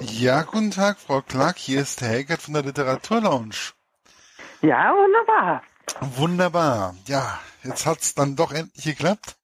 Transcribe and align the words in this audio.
Ja, 0.00 0.42
guten 0.42 0.70
Tag, 0.70 1.00
Frau 1.00 1.22
Clark. 1.22 1.58
Hier 1.58 1.82
ist 1.82 2.00
Herr 2.00 2.08
Helgert 2.08 2.40
von 2.40 2.54
der 2.54 2.62
Literaturlounge. 2.62 3.72
Ja, 4.62 4.92
wunderbar. 4.92 5.62
Wunderbar. 6.16 6.94
Ja, 7.06 7.40
jetzt 7.64 7.84
hat's 7.84 8.14
dann 8.14 8.36
doch 8.36 8.52
endlich 8.52 8.84
geklappt. 8.84 9.36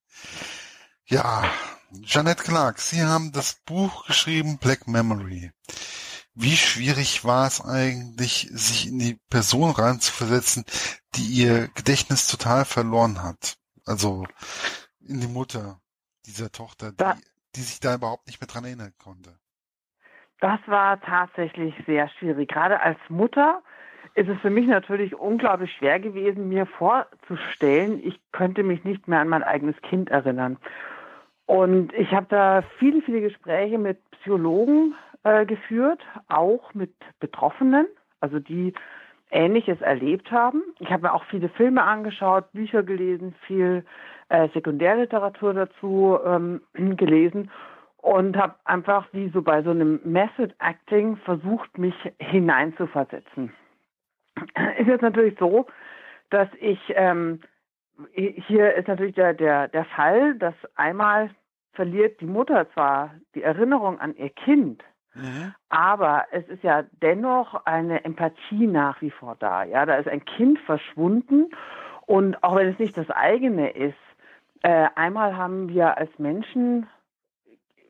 Ja, 1.06 1.44
Jeanette 2.02 2.44
Clark, 2.44 2.80
Sie 2.80 3.02
haben 3.02 3.32
das 3.32 3.54
Buch 3.66 4.06
geschrieben 4.06 4.58
Black 4.58 4.86
Memory. 4.86 5.50
Wie 6.34 6.56
schwierig 6.56 7.24
war 7.24 7.46
es 7.48 7.60
eigentlich, 7.60 8.48
sich 8.52 8.86
in 8.86 8.98
die 8.98 9.14
Person 9.30 9.70
reinzuversetzen, 9.70 10.64
die 11.14 11.26
ihr 11.26 11.68
Gedächtnis 11.68 12.28
total 12.28 12.64
verloren 12.64 13.22
hat? 13.22 13.56
Also 13.86 14.24
in 15.00 15.20
die 15.20 15.26
Mutter 15.26 15.80
dieser 16.26 16.52
Tochter, 16.52 16.92
die, 16.92 17.04
die 17.56 17.62
sich 17.62 17.80
da 17.80 17.94
überhaupt 17.94 18.26
nicht 18.28 18.40
mehr 18.40 18.48
dran 18.48 18.64
erinnern 18.64 18.94
konnte. 18.98 19.38
Das 20.44 20.60
war 20.66 21.00
tatsächlich 21.00 21.74
sehr 21.86 22.06
schwierig. 22.06 22.50
Gerade 22.50 22.78
als 22.82 22.98
Mutter 23.08 23.62
ist 24.14 24.28
es 24.28 24.38
für 24.40 24.50
mich 24.50 24.66
natürlich 24.66 25.14
unglaublich 25.14 25.72
schwer 25.72 25.98
gewesen, 25.98 26.50
mir 26.50 26.66
vorzustellen, 26.66 27.98
ich 28.04 28.20
könnte 28.30 28.62
mich 28.62 28.84
nicht 28.84 29.08
mehr 29.08 29.20
an 29.20 29.28
mein 29.28 29.42
eigenes 29.42 29.80
Kind 29.80 30.10
erinnern. 30.10 30.58
Und 31.46 31.94
ich 31.94 32.12
habe 32.12 32.26
da 32.28 32.62
viele, 32.78 33.00
viele 33.00 33.22
Gespräche 33.22 33.78
mit 33.78 33.98
Psychologen 34.10 34.94
äh, 35.22 35.46
geführt, 35.46 36.02
auch 36.28 36.74
mit 36.74 36.92
Betroffenen, 37.20 37.86
also 38.20 38.38
die 38.38 38.74
Ähnliches 39.30 39.80
erlebt 39.80 40.30
haben. 40.30 40.62
Ich 40.78 40.90
habe 40.90 41.04
mir 41.04 41.14
auch 41.14 41.24
viele 41.30 41.48
Filme 41.48 41.84
angeschaut, 41.84 42.52
Bücher 42.52 42.82
gelesen, 42.82 43.34
viel 43.46 43.82
äh, 44.28 44.50
Sekundärliteratur 44.52 45.54
dazu 45.54 46.18
ähm, 46.22 46.60
gelesen 46.98 47.50
und 48.04 48.36
habe 48.36 48.54
einfach 48.66 49.06
wie 49.12 49.30
so 49.30 49.40
bei 49.40 49.62
so 49.62 49.70
einem 49.70 49.98
Method 50.04 50.54
Acting 50.58 51.16
versucht, 51.16 51.78
mich 51.78 51.94
hineinzuversetzen. 52.20 53.50
Ist 54.78 54.88
jetzt 54.88 55.00
natürlich 55.00 55.38
so, 55.38 55.66
dass 56.28 56.48
ich 56.60 56.78
ähm, 56.88 57.40
hier 58.14 58.74
ist 58.74 58.88
natürlich 58.88 59.14
der, 59.14 59.32
der, 59.32 59.68
der 59.68 59.86
Fall, 59.86 60.34
dass 60.34 60.54
einmal 60.74 61.30
verliert 61.72 62.20
die 62.20 62.26
Mutter 62.26 62.70
zwar 62.72 63.14
die 63.34 63.42
Erinnerung 63.42 63.98
an 64.00 64.14
ihr 64.16 64.30
Kind, 64.30 64.84
mhm. 65.14 65.54
aber 65.70 66.26
es 66.30 66.46
ist 66.48 66.62
ja 66.62 66.84
dennoch 67.00 67.64
eine 67.64 68.04
Empathie 68.04 68.66
nach 68.66 69.00
wie 69.00 69.12
vor 69.12 69.36
da. 69.38 69.64
Ja, 69.64 69.86
da 69.86 69.94
ist 69.94 70.08
ein 70.08 70.24
Kind 70.26 70.58
verschwunden 70.60 71.50
und 72.04 72.42
auch 72.42 72.56
wenn 72.56 72.68
es 72.68 72.78
nicht 72.78 72.98
das 72.98 73.08
eigene 73.08 73.70
ist, 73.70 73.96
äh, 74.62 74.88
einmal 74.94 75.38
haben 75.38 75.70
wir 75.70 75.96
als 75.96 76.10
Menschen 76.18 76.86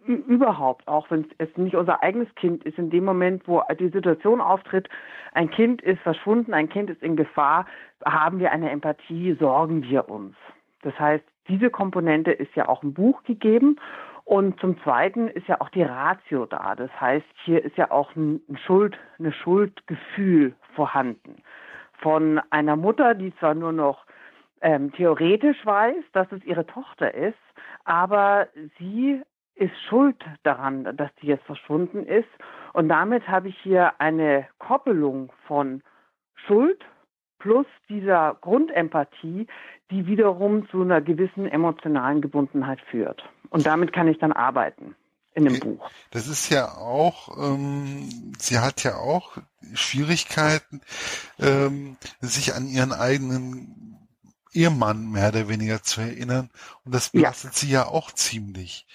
überhaupt, 0.07 0.87
auch 0.89 1.11
wenn 1.11 1.27
es 1.39 1.49
nicht 1.57 1.75
unser 1.77 2.03
eigenes 2.03 2.33
Kind 2.35 2.65
ist, 2.65 2.79
in 2.79 2.91
dem 2.91 3.05
Moment, 3.05 3.47
wo 3.47 3.63
die 3.79 3.89
Situation 3.89 4.41
auftritt, 4.41 4.89
ein 5.33 5.51
Kind 5.51 5.83
ist 5.83 6.01
verschwunden, 6.03 6.55
ein 6.55 6.69
Kind 6.69 6.91
ist 6.91 7.03
in 7.03 7.17
Gefahr, 7.17 7.67
haben 8.05 8.39
wir 8.39 8.53
eine 8.53 8.71
Empathie, 8.71 9.37
sorgen 9.39 9.83
wir 9.83 10.09
uns. 10.09 10.37
Das 10.83 10.99
heißt, 10.99 11.25
diese 11.49 11.71
Komponente 11.71 12.31
ist 12.31 12.55
ja 12.55 12.69
auch 12.69 12.83
im 12.83 12.95
Buch 12.95 13.23
gegeben. 13.25 13.77
Und 14.25 14.59
zum 14.59 14.81
Zweiten 14.83 15.29
ist 15.29 15.47
ja 15.49 15.61
auch 15.61 15.69
die 15.69 15.83
Ratio 15.83 16.47
da. 16.47 16.75
Das 16.75 16.91
heißt, 16.99 17.27
hier 17.45 17.63
ist 17.63 17.77
ja 17.77 17.91
auch 17.91 18.15
ein 18.17 18.41
Schuld, 18.65 18.97
eine 19.19 19.33
Schuldgefühl 19.33 20.55
vorhanden. 20.75 21.43
Von 21.99 22.41
einer 22.51 22.77
Mutter, 22.77 23.15
die 23.15 23.35
zwar 23.37 23.55
nur 23.55 23.73
noch 23.73 24.07
ähm, 24.63 24.93
theoretisch 24.93 25.65
weiß, 25.65 26.05
dass 26.13 26.31
es 26.33 26.43
ihre 26.45 26.67
Tochter 26.67 27.13
ist, 27.13 27.39
aber 27.85 28.49
sie 28.79 29.21
ist 29.55 29.75
schuld 29.89 30.17
daran, 30.43 30.97
dass 30.97 31.11
die 31.23 31.27
jetzt 31.27 31.45
verschwunden 31.45 32.07
ist. 32.07 32.29
Und 32.73 32.89
damit 32.89 33.29
habe 33.29 33.49
ich 33.49 33.59
hier 33.63 34.01
eine 34.01 34.47
Koppelung 34.59 35.33
von 35.47 35.83
Schuld 36.47 36.85
plus 37.39 37.67
dieser 37.89 38.37
Grundempathie, 38.41 39.47
die 39.91 40.07
wiederum 40.07 40.69
zu 40.71 40.83
einer 40.83 41.01
gewissen 41.01 41.47
emotionalen 41.47 42.21
Gebundenheit 42.21 42.81
führt. 42.91 43.23
Und 43.51 43.67
damit 43.67 43.93
kann 43.93 44.09
ich 44.09 44.19
dann 44.19 44.33
arbeiten 44.33 44.97
in 45.35 45.45
dem 45.45 45.61
Buch. 45.61 45.91
Das 46.11 46.29
ist 46.29 46.49
ja 46.51 46.77
auch, 46.77 47.37
ähm, 47.39 48.33
sie 48.39 48.59
hat 48.59 48.83
ja 48.83 48.97
auch 48.97 49.37
Schwierigkeiten, 49.75 50.81
ähm, 51.39 51.97
sich 52.21 52.55
an 52.55 52.67
ihren 52.67 52.93
eigenen 52.93 54.09
Ehemann 54.53 55.11
mehr 55.11 55.29
oder 55.29 55.49
weniger 55.49 55.83
zu 55.83 56.01
erinnern. 56.01 56.51
Und 56.85 56.95
das 56.95 57.11
belastet 57.11 57.53
ja. 57.53 57.59
sie 57.59 57.71
ja 57.71 57.87
auch 57.87 58.13
ziemlich. 58.13 58.87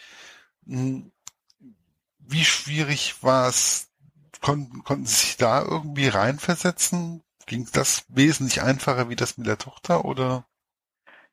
Hm, 0.65 1.11
wie 2.19 2.43
schwierig 2.43 3.23
war 3.23 3.47
es? 3.47 3.91
Konnten, 4.41 4.83
konnten 4.83 5.05
Sie 5.05 5.25
sich 5.25 5.37
da 5.37 5.61
irgendwie 5.61 6.07
reinversetzen? 6.07 7.23
Ging 7.45 7.67
das 7.73 8.05
wesentlich 8.09 8.61
einfacher 8.61 9.09
wie 9.09 9.15
das 9.15 9.37
mit 9.37 9.47
der 9.47 9.57
Tochter 9.57 10.05
oder? 10.05 10.45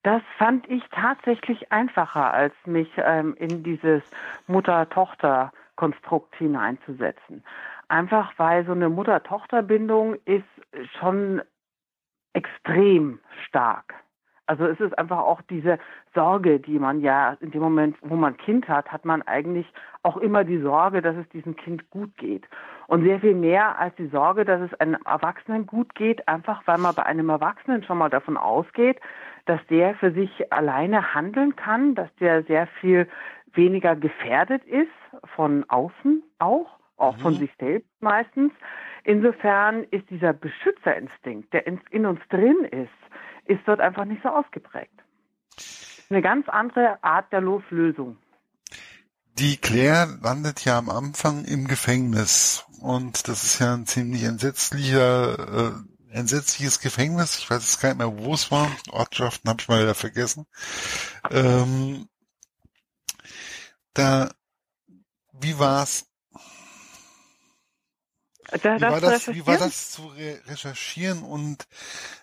Das 0.02 0.22
fand 0.38 0.68
ich 0.68 0.82
tatsächlich 0.92 1.72
einfacher, 1.72 2.32
als 2.32 2.54
mich 2.64 2.88
ähm, 2.96 3.34
in 3.38 3.62
dieses 3.64 4.02
Mutter-Tochter-Konstrukt 4.46 6.36
hineinzusetzen. 6.36 7.44
Einfach 7.88 8.32
weil 8.36 8.64
so 8.64 8.72
eine 8.72 8.88
Mutter-Tochter-Bindung 8.88 10.14
ist 10.24 10.44
schon 10.98 11.42
extrem 12.32 13.20
stark. 13.46 13.94
Also 14.46 14.64
es 14.66 14.78
ist 14.78 14.96
einfach 14.98 15.18
auch 15.18 15.42
diese 15.42 15.78
Sorge, 16.14 16.60
die 16.60 16.78
man 16.78 17.00
ja 17.00 17.36
in 17.40 17.50
dem 17.50 17.62
Moment, 17.62 17.96
wo 18.02 18.14
man 18.14 18.36
Kind 18.36 18.68
hat, 18.68 18.90
hat 18.92 19.04
man 19.04 19.22
eigentlich 19.22 19.66
auch 20.02 20.16
immer 20.16 20.44
die 20.44 20.58
Sorge, 20.58 21.02
dass 21.02 21.16
es 21.16 21.28
diesem 21.30 21.56
Kind 21.56 21.90
gut 21.90 22.16
geht. 22.16 22.46
Und 22.86 23.02
sehr 23.02 23.18
viel 23.18 23.34
mehr 23.34 23.78
als 23.78 23.94
die 23.96 24.06
Sorge, 24.06 24.44
dass 24.44 24.60
es 24.60 24.72
einem 24.80 24.96
Erwachsenen 25.04 25.66
gut 25.66 25.94
geht, 25.96 26.26
einfach 26.28 26.62
weil 26.66 26.78
man 26.78 26.94
bei 26.94 27.04
einem 27.04 27.28
Erwachsenen 27.28 27.82
schon 27.82 27.98
mal 27.98 28.08
davon 28.08 28.36
ausgeht, 28.36 29.00
dass 29.46 29.60
der 29.68 29.94
für 29.96 30.12
sich 30.12 30.52
alleine 30.52 31.14
handeln 31.14 31.56
kann, 31.56 31.94
dass 31.96 32.14
der 32.16 32.44
sehr 32.44 32.68
viel 32.80 33.08
weniger 33.52 33.96
gefährdet 33.96 34.64
ist 34.64 34.88
von 35.34 35.64
außen 35.68 36.22
auch, 36.38 36.68
auch 36.96 37.16
mhm. 37.16 37.20
von 37.20 37.34
sich 37.34 37.50
selbst 37.58 37.90
meistens. 38.00 38.52
Insofern 39.04 39.84
ist 39.84 40.08
dieser 40.10 40.32
Beschützerinstinkt, 40.32 41.52
der 41.52 41.66
in, 41.66 41.80
in 41.90 42.06
uns 42.06 42.20
drin 42.28 42.64
ist, 42.70 42.90
ist 43.46 43.60
dort 43.66 43.80
einfach 43.80 44.04
nicht 44.04 44.22
so 44.22 44.28
ausgeprägt. 44.28 44.92
Eine 46.08 46.22
ganz 46.22 46.48
andere 46.48 47.02
Art 47.02 47.32
der 47.32 47.40
Loslösung. 47.40 48.16
Die 49.38 49.56
Claire 49.56 50.18
landet 50.22 50.64
ja 50.64 50.78
am 50.78 50.88
Anfang 50.88 51.44
im 51.44 51.68
Gefängnis 51.68 52.64
und 52.80 53.28
das 53.28 53.44
ist 53.44 53.58
ja 53.58 53.74
ein 53.74 53.86
ziemlich 53.86 54.22
entsetzlicher, 54.22 55.74
äh, 55.74 56.16
entsetzliches 56.16 56.80
Gefängnis. 56.80 57.38
Ich 57.38 57.50
weiß 57.50 57.62
jetzt 57.62 57.80
gar 57.80 57.90
nicht 57.90 57.98
mehr, 57.98 58.16
wo 58.18 58.32
es 58.32 58.50
war. 58.50 58.70
Ortschaften 58.90 59.50
habe 59.50 59.60
ich 59.60 59.68
mal 59.68 59.82
wieder 59.82 59.94
vergessen. 59.94 60.46
Ähm, 61.30 62.08
da, 63.92 64.30
wie 65.32 65.58
war's? 65.58 66.06
Da, 68.62 68.76
wie, 68.76 68.82
war 68.82 69.00
das, 69.00 69.28
wie 69.28 69.46
war 69.46 69.58
das 69.58 69.90
zu 69.90 70.06
re 70.06 70.40
recherchieren 70.46 71.22
und 71.24 71.66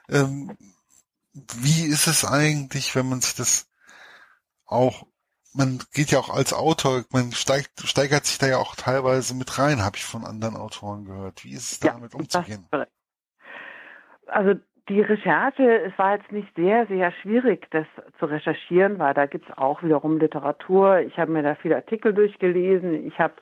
ähm, 0.09 0.57
wie 1.33 1.87
ist 1.87 2.07
es 2.07 2.25
eigentlich, 2.25 2.95
wenn 2.95 3.09
man 3.09 3.21
sich 3.21 3.35
das 3.35 3.69
auch, 4.65 5.05
man 5.53 5.79
geht 5.93 6.11
ja 6.11 6.19
auch 6.19 6.29
als 6.29 6.53
Autor, 6.53 7.03
man 7.11 7.31
steigt, 7.31 7.81
steigert 7.85 8.25
sich 8.25 8.37
da 8.37 8.47
ja 8.47 8.57
auch 8.57 8.75
teilweise 8.75 9.35
mit 9.35 9.59
rein, 9.59 9.83
habe 9.83 9.97
ich 9.97 10.05
von 10.05 10.25
anderen 10.25 10.55
Autoren 10.55 11.05
gehört. 11.05 11.43
Wie 11.43 11.53
ist 11.53 11.71
es 11.71 11.79
damit 11.79 12.13
ja, 12.13 12.19
umzugehen? 12.19 12.67
Also 14.27 14.59
die 14.89 15.01
Recherche, 15.01 15.81
es 15.83 15.97
war 15.97 16.17
jetzt 16.17 16.31
nicht 16.31 16.53
sehr, 16.55 16.85
sehr 16.87 17.11
schwierig, 17.21 17.67
das 17.71 17.85
zu 18.19 18.25
recherchieren, 18.25 18.99
weil 18.99 19.13
da 19.13 19.27
gibt 19.27 19.49
es 19.49 19.57
auch 19.57 19.81
wiederum 19.81 20.17
Literatur. 20.17 20.99
Ich 20.99 21.17
habe 21.17 21.31
mir 21.31 21.43
da 21.43 21.55
viele 21.55 21.77
Artikel 21.77 22.13
durchgelesen. 22.13 23.07
Ich 23.07 23.17
habe 23.19 23.33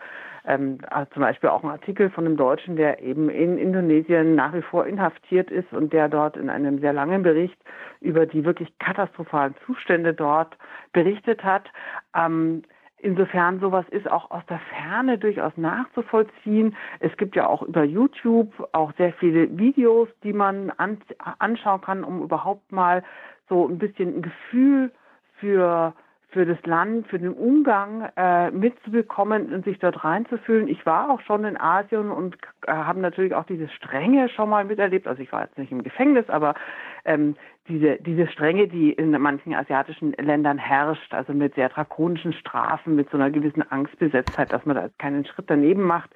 ähm, 0.45 0.79
also 0.89 1.11
zum 1.13 1.21
Beispiel 1.21 1.49
auch 1.49 1.63
einen 1.63 1.71
Artikel 1.71 2.09
von 2.09 2.25
einem 2.25 2.37
Deutschen, 2.37 2.75
der 2.75 3.01
eben 3.01 3.29
in 3.29 3.57
Indonesien 3.57 4.35
nach 4.35 4.53
wie 4.53 4.61
vor 4.61 4.85
inhaftiert 4.85 5.51
ist 5.51 5.71
und 5.73 5.93
der 5.93 6.09
dort 6.09 6.37
in 6.37 6.49
einem 6.49 6.79
sehr 6.79 6.93
langen 6.93 7.23
Bericht 7.23 7.57
über 7.99 8.25
die 8.25 8.43
wirklich 8.43 8.77
katastrophalen 8.79 9.55
Zustände 9.65 10.13
dort 10.13 10.57
berichtet 10.93 11.43
hat. 11.43 11.69
Ähm, 12.15 12.63
Insofern 13.03 13.59
sowas 13.59 13.85
ist 13.89 14.09
auch 14.09 14.29
aus 14.29 14.45
der 14.47 14.59
Ferne 14.69 15.17
durchaus 15.17 15.53
nachzuvollziehen. 15.57 16.75
Es 16.99 17.15
gibt 17.17 17.35
ja 17.35 17.47
auch 17.47 17.63
über 17.63 17.83
YouTube 17.83 18.53
auch 18.73 18.93
sehr 18.95 19.11
viele 19.13 19.57
Videos, 19.57 20.07
die 20.23 20.33
man 20.33 20.69
an, 20.77 20.99
anschauen 21.39 21.81
kann, 21.81 22.03
um 22.03 22.21
überhaupt 22.21 22.71
mal 22.71 23.03
so 23.49 23.67
ein 23.67 23.79
bisschen 23.79 24.17
ein 24.17 24.21
Gefühl 24.21 24.91
für 25.39 25.95
für 26.31 26.45
das 26.45 26.57
Land, 26.65 27.07
für 27.07 27.19
den 27.19 27.33
Umgang 27.33 28.09
äh, 28.15 28.51
mitzubekommen 28.51 29.53
und 29.53 29.65
sich 29.65 29.79
dort 29.79 30.03
reinzufühlen. 30.03 30.69
Ich 30.69 30.85
war 30.85 31.09
auch 31.09 31.19
schon 31.21 31.43
in 31.43 31.59
Asien 31.59 32.09
und 32.09 32.37
äh, 32.65 32.71
habe 32.71 33.01
natürlich 33.01 33.35
auch 33.35 33.45
diese 33.45 33.67
Strenge 33.67 34.29
schon 34.29 34.49
mal 34.49 34.63
miterlebt. 34.63 35.07
Also 35.07 35.21
ich 35.21 35.31
war 35.31 35.43
jetzt 35.43 35.57
nicht 35.57 35.71
im 35.71 35.83
Gefängnis, 35.83 36.29
aber 36.29 36.55
ähm, 37.03 37.35
diese, 37.67 37.97
diese 37.97 38.27
Strenge, 38.27 38.69
die 38.69 38.93
in 38.93 39.11
manchen 39.11 39.53
asiatischen 39.53 40.13
Ländern 40.13 40.57
herrscht, 40.57 41.13
also 41.13 41.33
mit 41.33 41.55
sehr 41.55 41.69
drakonischen 41.69 42.33
Strafen, 42.33 42.95
mit 42.95 43.09
so 43.09 43.17
einer 43.17 43.29
gewissen 43.29 43.69
Angstbesetztheit, 43.69 44.53
dass 44.53 44.65
man 44.65 44.77
da 44.77 44.89
keinen 44.99 45.25
Schritt 45.25 45.49
daneben 45.49 45.83
macht. 45.83 46.11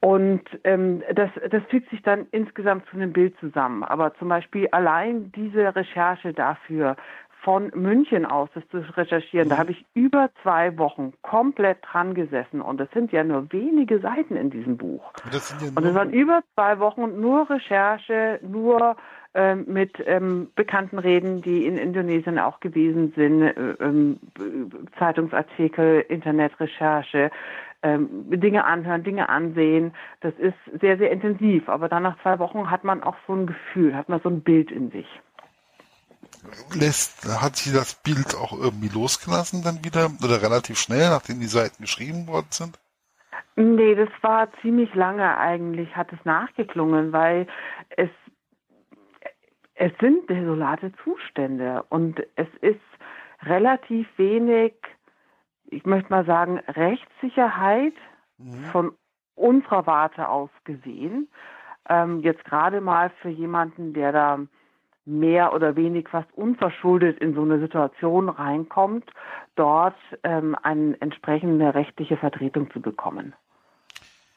Und 0.00 0.42
ähm, 0.64 1.02
das, 1.14 1.30
das 1.50 1.62
fügt 1.68 1.90
sich 1.90 2.02
dann 2.02 2.26
insgesamt 2.30 2.86
zu 2.86 2.96
einem 2.96 3.12
Bild 3.12 3.36
zusammen. 3.38 3.84
Aber 3.84 4.14
zum 4.14 4.28
Beispiel 4.28 4.68
allein 4.72 5.30
diese 5.32 5.74
Recherche 5.74 6.32
dafür, 6.32 6.96
von 7.42 7.70
München 7.74 8.26
aus 8.26 8.48
das 8.54 8.66
zu 8.68 8.78
recherchieren, 8.96 9.48
da 9.48 9.58
habe 9.58 9.72
ich 9.72 9.84
über 9.94 10.30
zwei 10.42 10.76
Wochen 10.78 11.12
komplett 11.22 11.78
dran 11.82 12.14
gesessen 12.14 12.60
und 12.60 12.80
es 12.80 12.90
sind 12.92 13.12
ja 13.12 13.24
nur 13.24 13.50
wenige 13.52 14.00
Seiten 14.00 14.36
in 14.36 14.50
diesem 14.50 14.76
Buch. 14.76 15.12
Das 15.32 15.54
ja 15.60 15.68
und 15.74 15.84
es 15.84 15.94
waren 15.94 16.10
über 16.10 16.42
zwei 16.54 16.78
Wochen 16.78 17.20
nur 17.20 17.48
Recherche, 17.48 18.40
nur 18.42 18.96
ähm, 19.32 19.64
mit 19.68 19.92
ähm, 20.06 20.48
bekannten 20.56 20.98
Reden, 20.98 21.40
die 21.40 21.64
in 21.64 21.78
Indonesien 21.78 22.38
auch 22.40 22.58
gewesen 22.58 23.12
sind, 23.14 23.42
äh, 23.42 23.52
ähm, 23.80 24.18
Zeitungsartikel, 24.98 26.04
Internetrecherche, 26.08 27.30
ähm, 27.82 28.08
Dinge 28.28 28.64
anhören, 28.64 29.04
Dinge 29.04 29.28
ansehen. 29.28 29.92
Das 30.20 30.34
ist 30.38 30.56
sehr, 30.80 30.98
sehr 30.98 31.12
intensiv. 31.12 31.68
Aber 31.68 31.88
dann 31.88 32.02
nach 32.02 32.20
zwei 32.22 32.40
Wochen 32.40 32.70
hat 32.70 32.82
man 32.82 33.04
auch 33.04 33.16
so 33.28 33.34
ein 33.34 33.46
Gefühl, 33.46 33.96
hat 33.96 34.08
man 34.08 34.20
so 34.20 34.28
ein 34.28 34.40
Bild 34.40 34.70
in 34.72 34.90
sich. 34.90 35.06
Lässt, 36.74 37.26
hat 37.40 37.56
sie 37.56 37.72
das 37.72 37.94
Bild 37.94 38.34
auch 38.34 38.52
irgendwie 38.52 38.88
losgelassen 38.88 39.62
dann 39.62 39.84
wieder 39.84 40.10
oder 40.22 40.42
relativ 40.42 40.78
schnell, 40.78 41.10
nachdem 41.10 41.40
die 41.40 41.46
Seiten 41.46 41.82
geschrieben 41.82 42.26
worden 42.26 42.48
sind? 42.50 42.78
Nee, 43.56 43.94
das 43.94 44.08
war 44.22 44.48
ziemlich 44.62 44.94
lange 44.94 45.36
eigentlich, 45.36 45.94
hat 45.96 46.12
es 46.12 46.24
nachgeklungen, 46.24 47.12
weil 47.12 47.46
es, 47.90 48.10
es 49.74 49.92
sind 50.00 50.30
desolate 50.30 50.92
Zustände 51.04 51.84
und 51.88 52.20
es 52.36 52.48
ist 52.60 52.80
relativ 53.42 54.06
wenig 54.16 54.74
ich 55.70 55.86
möchte 55.86 56.10
mal 56.10 56.24
sagen, 56.24 56.58
Rechtssicherheit 56.68 57.94
mhm. 58.38 58.64
von 58.72 58.92
unserer 59.34 59.86
Warte 59.86 60.28
aus 60.28 60.50
gesehen. 60.64 61.28
Ähm, 61.88 62.20
jetzt 62.20 62.44
gerade 62.44 62.80
mal 62.80 63.10
für 63.22 63.30
jemanden, 63.30 63.94
der 63.94 64.12
da 64.12 64.38
mehr 65.10 65.52
oder 65.52 65.76
wenig 65.76 66.08
fast 66.08 66.28
unverschuldet 66.34 67.18
in 67.18 67.34
so 67.34 67.42
eine 67.42 67.58
Situation 67.58 68.28
reinkommt, 68.28 69.10
dort 69.56 69.96
ähm, 70.22 70.56
eine 70.62 71.00
entsprechende 71.00 71.74
rechtliche 71.74 72.16
Vertretung 72.16 72.70
zu 72.70 72.80
bekommen 72.80 73.34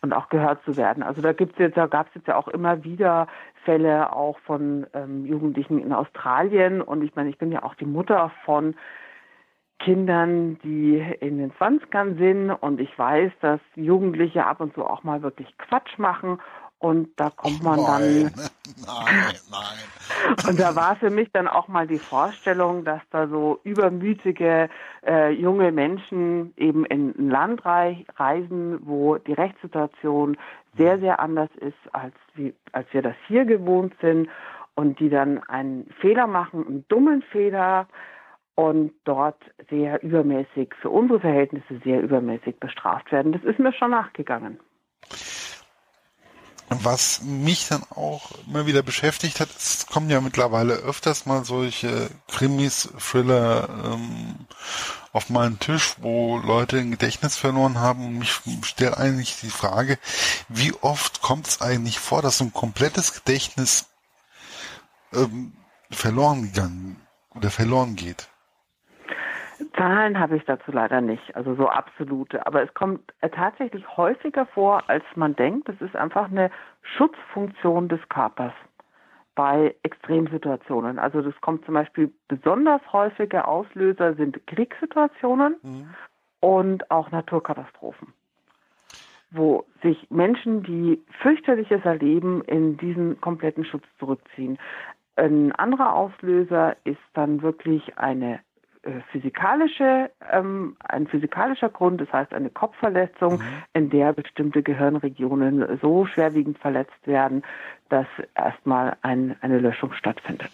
und 0.01 0.13
auch 0.13 0.29
gehört 0.29 0.63
zu 0.65 0.75
werden. 0.75 1.01
Also 1.01 1.21
da 1.21 1.31
gibt's 1.31 1.57
jetzt, 1.57 1.77
da 1.77 1.87
gab 1.87 2.07
es 2.07 2.15
jetzt 2.15 2.27
ja 2.27 2.35
auch 2.35 2.49
immer 2.49 2.83
wieder 2.83 3.27
Fälle 3.63 4.11
auch 4.11 4.37
von 4.39 4.85
ähm, 4.93 5.25
Jugendlichen 5.25 5.79
in 5.79 5.93
Australien 5.93 6.81
und 6.81 7.03
ich 7.03 7.15
meine, 7.15 7.29
ich 7.29 7.37
bin 7.37 7.51
ja 7.51 7.63
auch 7.63 7.75
die 7.75 7.85
Mutter 7.85 8.31
von 8.43 8.75
Kindern, 9.83 10.57
die 10.63 11.03
in 11.19 11.37
den 11.37 11.53
Zwanzigern 11.57 12.17
sind 12.17 12.51
und 12.51 12.79
ich 12.79 12.97
weiß, 12.97 13.31
dass 13.41 13.59
Jugendliche 13.75 14.45
ab 14.45 14.61
und 14.61 14.73
zu 14.73 14.85
auch 14.85 15.03
mal 15.03 15.21
wirklich 15.21 15.57
Quatsch 15.57 15.97
machen 15.97 16.39
und 16.83 17.09
da 17.15 17.29
kommt 17.29 17.63
man 17.63 17.79
nein, 17.79 17.85
dann. 17.85 18.49
Nein, 18.85 19.35
nein. 19.49 20.45
Und 20.49 20.59
da 20.59 20.75
war 20.75 20.97
für 20.97 21.09
mich 21.09 21.29
dann 21.31 21.47
auch 21.47 21.69
mal 21.69 21.87
die 21.87 21.97
Vorstellung, 21.97 22.83
dass 22.83 23.01
da 23.09 23.27
so 23.27 23.61
übermütige 23.63 24.69
äh, 25.05 25.31
junge 25.31 25.71
Menschen 25.71 26.53
eben 26.57 26.85
in 26.85 27.13
ein 27.17 27.29
Land 27.29 27.61
reisen, 27.65 28.79
wo 28.81 29.17
die 29.17 29.31
Rechtssituation 29.31 30.35
sehr, 30.77 30.99
sehr 30.99 31.21
anders 31.21 31.49
ist, 31.61 31.77
als, 31.93 32.15
wie, 32.35 32.53
als 32.73 32.87
wir 32.91 33.01
das 33.01 33.15
hier 33.27 33.45
gewohnt 33.45 33.93
sind 34.01 34.27
und 34.75 34.99
die 34.99 35.09
dann 35.09 35.41
einen 35.43 35.89
Fehler 36.01 36.27
machen, 36.27 36.67
einen 36.67 36.85
dummen 36.89 37.21
Fehler, 37.21 37.87
und 38.55 38.91
dort 39.03 39.41
sehr 39.69 40.01
übermäßig, 40.03 40.73
für 40.81 40.89
unsere 40.89 41.19
Verhältnisse 41.19 41.79
sehr 41.83 42.01
übermäßig 42.01 42.59
bestraft 42.59 43.11
werden. 43.11 43.31
Das 43.31 43.43
ist 43.43 43.59
mir 43.59 43.73
schon 43.73 43.91
nachgegangen. 43.91 44.59
Was 46.69 47.21
mich 47.21 47.67
dann 47.67 47.83
auch 47.91 48.31
immer 48.47 48.65
wieder 48.65 48.81
beschäftigt 48.81 49.39
hat, 49.39 49.49
es 49.49 49.85
kommen 49.85 50.09
ja 50.09 50.21
mittlerweile 50.21 50.73
öfters 50.73 51.25
mal 51.25 51.43
solche 51.43 52.09
Krimis, 52.27 52.89
Thriller 52.97 53.69
ähm, 53.85 54.47
auf 55.11 55.29
meinen 55.29 55.59
Tisch, 55.59 55.95
wo 55.99 56.37
Leute 56.37 56.79
ein 56.79 56.91
Gedächtnis 56.91 57.37
verloren 57.37 57.79
haben. 57.79 58.05
Und 58.05 58.19
mich 58.19 58.41
stellt 58.63 58.97
eigentlich 58.97 59.39
die 59.41 59.49
Frage, 59.49 59.99
wie 60.47 60.73
oft 60.81 61.21
kommt 61.21 61.47
es 61.47 61.61
eigentlich 61.61 61.99
vor, 61.99 62.21
dass 62.21 62.39
so 62.39 62.45
ein 62.45 62.53
komplettes 62.53 63.13
Gedächtnis 63.13 63.89
ähm, 65.13 65.53
verloren 65.91 66.43
gegangen 66.43 67.01
oder 67.35 67.51
verloren 67.51 67.95
geht? 67.95 68.29
Zahlen 69.75 70.19
habe 70.19 70.37
ich 70.37 70.45
dazu 70.45 70.71
leider 70.71 71.01
nicht, 71.01 71.35
also 71.35 71.55
so 71.55 71.67
absolute. 71.67 72.45
Aber 72.45 72.63
es 72.63 72.73
kommt 72.73 73.13
äh, 73.21 73.29
tatsächlich 73.29 73.85
häufiger 73.97 74.45
vor, 74.47 74.83
als 74.87 75.03
man 75.15 75.35
denkt. 75.35 75.69
Das 75.69 75.79
ist 75.81 75.95
einfach 75.95 76.29
eine 76.29 76.51
Schutzfunktion 76.81 77.87
des 77.87 77.99
Körpers 78.09 78.53
bei 79.35 79.75
Extremsituationen. 79.83 80.99
Also 80.99 81.21
das 81.21 81.33
kommt 81.41 81.65
zum 81.65 81.73
Beispiel 81.73 82.11
besonders 82.27 82.81
häufige 82.91 83.47
Auslöser 83.47 84.13
sind 84.13 84.45
Kriegssituationen 84.47 85.55
mhm. 85.63 85.89
und 86.39 86.91
auch 86.91 87.11
Naturkatastrophen, 87.11 88.13
wo 89.31 89.65
sich 89.81 90.07
Menschen, 90.11 90.63
die 90.63 91.01
fürchterliches 91.21 91.83
erleben, 91.83 92.43
in 92.45 92.77
diesen 92.77 93.19
kompletten 93.21 93.65
Schutz 93.65 93.85
zurückziehen. 93.97 94.59
Ein 95.15 95.51
anderer 95.53 95.93
Auslöser 95.93 96.75
ist 96.83 97.01
dann 97.13 97.41
wirklich 97.41 97.97
eine 97.97 98.39
physikalische, 99.11 100.11
ähm, 100.31 100.75
ein 100.83 101.07
physikalischer 101.07 101.69
Grund, 101.69 102.01
das 102.01 102.11
heißt 102.11 102.33
eine 102.33 102.49
Kopfverletzung, 102.49 103.37
mhm. 103.37 103.63
in 103.73 103.89
der 103.89 104.13
bestimmte 104.13 104.61
Gehirnregionen 104.61 105.79
so 105.81 106.05
schwerwiegend 106.05 106.59
verletzt 106.59 107.05
werden, 107.05 107.43
dass 107.89 108.07
erstmal 108.35 108.97
ein, 109.01 109.35
eine 109.41 109.59
Löschung 109.59 109.93
stattfindet. 109.93 110.51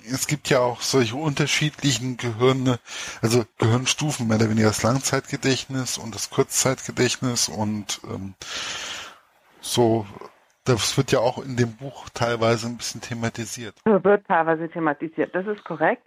Es 0.00 0.26
gibt 0.26 0.48
ja 0.48 0.60
auch 0.60 0.80
solche 0.80 1.16
unterschiedlichen 1.16 2.16
Gehirne, 2.16 2.78
also 3.20 3.44
Gehirnstufen, 3.58 4.28
mehr 4.28 4.36
oder 4.36 4.50
weniger 4.50 4.68
das 4.68 4.82
Langzeitgedächtnis 4.82 5.98
und 5.98 6.14
das 6.14 6.30
Kurzzeitgedächtnis 6.30 7.48
und 7.48 8.00
ähm, 8.04 8.34
so 9.60 10.06
das 10.68 10.98
wird 10.98 11.12
ja 11.12 11.20
auch 11.20 11.38
in 11.38 11.56
dem 11.56 11.76
Buch 11.76 12.10
teilweise 12.12 12.66
ein 12.66 12.76
bisschen 12.76 13.00
thematisiert. 13.00 13.74
Wird 13.84 14.26
teilweise 14.26 14.68
thematisiert, 14.68 15.34
das 15.34 15.46
ist 15.46 15.64
korrekt. 15.64 16.02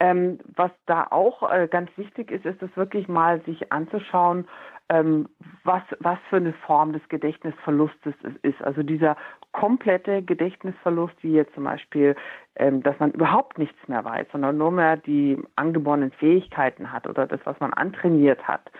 Ähm, 0.00 0.38
was 0.56 0.70
da 0.86 1.06
auch 1.10 1.50
äh, 1.50 1.68
ganz 1.70 1.90
wichtig 1.96 2.30
ist, 2.30 2.46
ist 2.46 2.62
es 2.62 2.74
wirklich 2.76 3.06
mal 3.06 3.42
sich 3.42 3.70
anzuschauen, 3.70 4.48
ähm, 4.88 5.28
was, 5.62 5.82
was 6.00 6.18
für 6.28 6.36
eine 6.36 6.52
Form 6.52 6.92
des 6.92 7.06
Gedächtnisverlustes 7.08 8.14
es 8.22 8.34
ist. 8.42 8.62
Also 8.62 8.82
dieser 8.82 9.16
komplette 9.52 10.22
Gedächtnisverlust, 10.22 11.14
wie 11.22 11.32
jetzt 11.32 11.54
zum 11.54 11.64
Beispiel, 11.64 12.16
ähm, 12.56 12.82
dass 12.82 12.98
man 12.98 13.12
überhaupt 13.12 13.58
nichts 13.58 13.78
mehr 13.88 14.04
weiß, 14.04 14.26
sondern 14.32 14.58
nur 14.58 14.72
mehr 14.72 14.96
die 14.96 15.38
angeborenen 15.56 16.10
Fähigkeiten 16.12 16.92
hat 16.92 17.06
oder 17.06 17.26
das, 17.26 17.40
was 17.44 17.60
man 17.60 17.72
antrainiert 17.72 18.48
hat. 18.48 18.72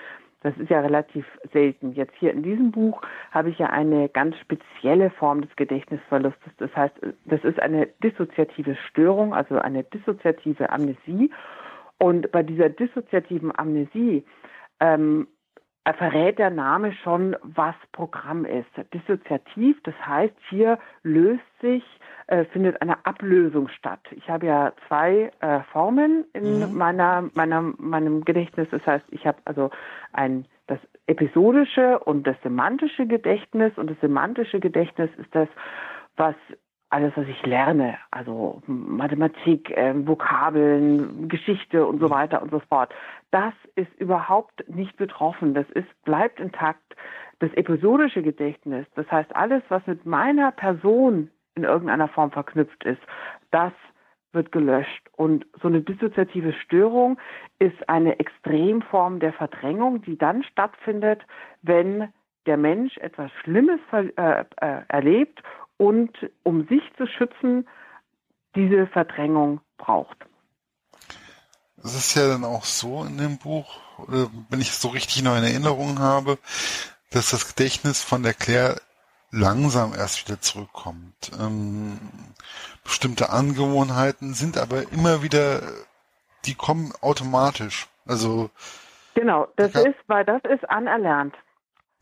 Das 0.42 0.56
ist 0.56 0.70
ja 0.70 0.80
relativ 0.80 1.26
selten. 1.52 1.92
Jetzt 1.92 2.14
hier 2.18 2.32
in 2.32 2.42
diesem 2.42 2.70
Buch 2.70 3.02
habe 3.30 3.50
ich 3.50 3.58
ja 3.58 3.66
eine 3.66 4.08
ganz 4.08 4.36
spezielle 4.38 5.10
Form 5.10 5.42
des 5.42 5.54
Gedächtnisverlustes. 5.56 6.52
Das 6.56 6.74
heißt, 6.74 6.94
das 7.26 7.44
ist 7.44 7.60
eine 7.60 7.86
dissoziative 8.02 8.74
Störung, 8.88 9.34
also 9.34 9.58
eine 9.58 9.84
dissoziative 9.84 10.70
Amnesie. 10.70 11.30
Und 11.98 12.32
bei 12.32 12.42
dieser 12.42 12.70
dissoziativen 12.70 13.52
Amnesie 13.58 14.24
ähm, 14.80 15.28
verrät 15.96 16.38
der 16.38 16.50
Name 16.50 16.92
schon, 16.92 17.36
was 17.42 17.74
Programm 17.92 18.44
ist. 18.44 18.68
Dissoziativ, 18.92 19.82
das 19.82 19.94
heißt, 20.06 20.34
hier 20.48 20.78
löst 21.02 21.42
sich, 21.60 21.82
äh, 22.26 22.44
findet 22.46 22.80
eine 22.82 23.04
Ablösung 23.06 23.68
statt. 23.68 24.00
Ich 24.12 24.28
habe 24.28 24.46
ja 24.46 24.72
zwei 24.86 25.32
äh, 25.40 25.60
Formen 25.72 26.24
in 26.32 26.60
mhm. 26.60 26.76
meiner, 26.76 27.28
meiner, 27.34 27.62
meinem 27.78 28.24
Gedächtnis. 28.24 28.68
Das 28.70 28.86
heißt, 28.86 29.04
ich 29.10 29.26
habe 29.26 29.38
also 29.44 29.70
ein 30.12 30.46
das 30.66 30.78
episodische 31.06 31.98
und 31.98 32.26
das 32.26 32.36
semantische 32.42 33.06
Gedächtnis. 33.06 33.72
Und 33.76 33.90
das 33.90 34.00
semantische 34.00 34.60
Gedächtnis 34.60 35.10
ist 35.18 35.34
das, 35.34 35.48
was 36.16 36.36
alles, 36.90 37.12
was 37.16 37.26
ich 37.28 37.46
lerne, 37.46 37.98
also 38.10 38.62
Mathematik, 38.66 39.70
äh, 39.70 39.94
Vokabeln, 40.06 41.28
Geschichte 41.28 41.86
und 41.86 42.00
so 42.00 42.10
weiter 42.10 42.42
und 42.42 42.50
so 42.50 42.60
fort, 42.68 42.92
das 43.30 43.54
ist 43.76 43.92
überhaupt 43.98 44.68
nicht 44.68 44.96
betroffen. 44.96 45.54
Das 45.54 45.68
ist, 45.70 45.88
bleibt 46.04 46.40
intakt. 46.40 46.96
Das 47.38 47.52
episodische 47.54 48.22
Gedächtnis, 48.22 48.86
das 48.96 49.10
heißt 49.10 49.34
alles, 49.34 49.62
was 49.68 49.86
mit 49.86 50.04
meiner 50.04 50.50
Person 50.50 51.30
in 51.54 51.64
irgendeiner 51.64 52.08
Form 52.08 52.30
verknüpft 52.32 52.84
ist, 52.84 53.00
das 53.50 53.72
wird 54.32 54.52
gelöscht. 54.52 55.08
Und 55.16 55.46
so 55.62 55.68
eine 55.68 55.80
dissoziative 55.80 56.52
Störung 56.52 57.18
ist 57.58 57.88
eine 57.88 58.18
Extremform 58.18 59.20
der 59.20 59.32
Verdrängung, 59.32 60.02
die 60.02 60.18
dann 60.18 60.42
stattfindet, 60.42 61.22
wenn 61.62 62.12
der 62.46 62.56
Mensch 62.56 62.96
etwas 62.98 63.30
Schlimmes 63.42 63.80
äh, 63.92 64.44
äh, 64.60 64.82
erlebt 64.88 65.42
und 65.80 66.12
um 66.42 66.68
sich 66.68 66.82
zu 66.98 67.06
schützen, 67.06 67.66
diese 68.54 68.86
Verdrängung 68.86 69.62
braucht. 69.78 70.18
Es 71.82 71.94
ist 71.94 72.14
ja 72.14 72.28
dann 72.28 72.44
auch 72.44 72.64
so 72.64 73.02
in 73.02 73.16
dem 73.16 73.38
Buch, 73.38 73.80
wenn 74.50 74.60
ich 74.60 74.68
es 74.68 74.82
so 74.82 74.88
richtig 74.88 75.22
noch 75.22 75.38
in 75.38 75.42
Erinnerung 75.42 75.98
habe, 75.98 76.36
dass 77.12 77.30
das 77.30 77.48
Gedächtnis 77.48 78.02
von 78.02 78.22
der 78.22 78.34
Claire 78.34 78.76
langsam 79.30 79.94
erst 79.94 80.28
wieder 80.28 80.42
zurückkommt. 80.42 81.30
Ähm, 81.40 81.98
bestimmte 82.84 83.30
Angewohnheiten 83.30 84.34
sind 84.34 84.58
aber 84.58 84.92
immer 84.92 85.22
wieder, 85.22 85.62
die 86.44 86.56
kommen 86.56 86.92
automatisch. 87.00 87.88
Also 88.04 88.50
genau, 89.14 89.48
das 89.56 89.74
ist, 89.74 89.96
weil 90.08 90.26
das 90.26 90.42
ist 90.44 90.68
anerlernt. 90.68 91.34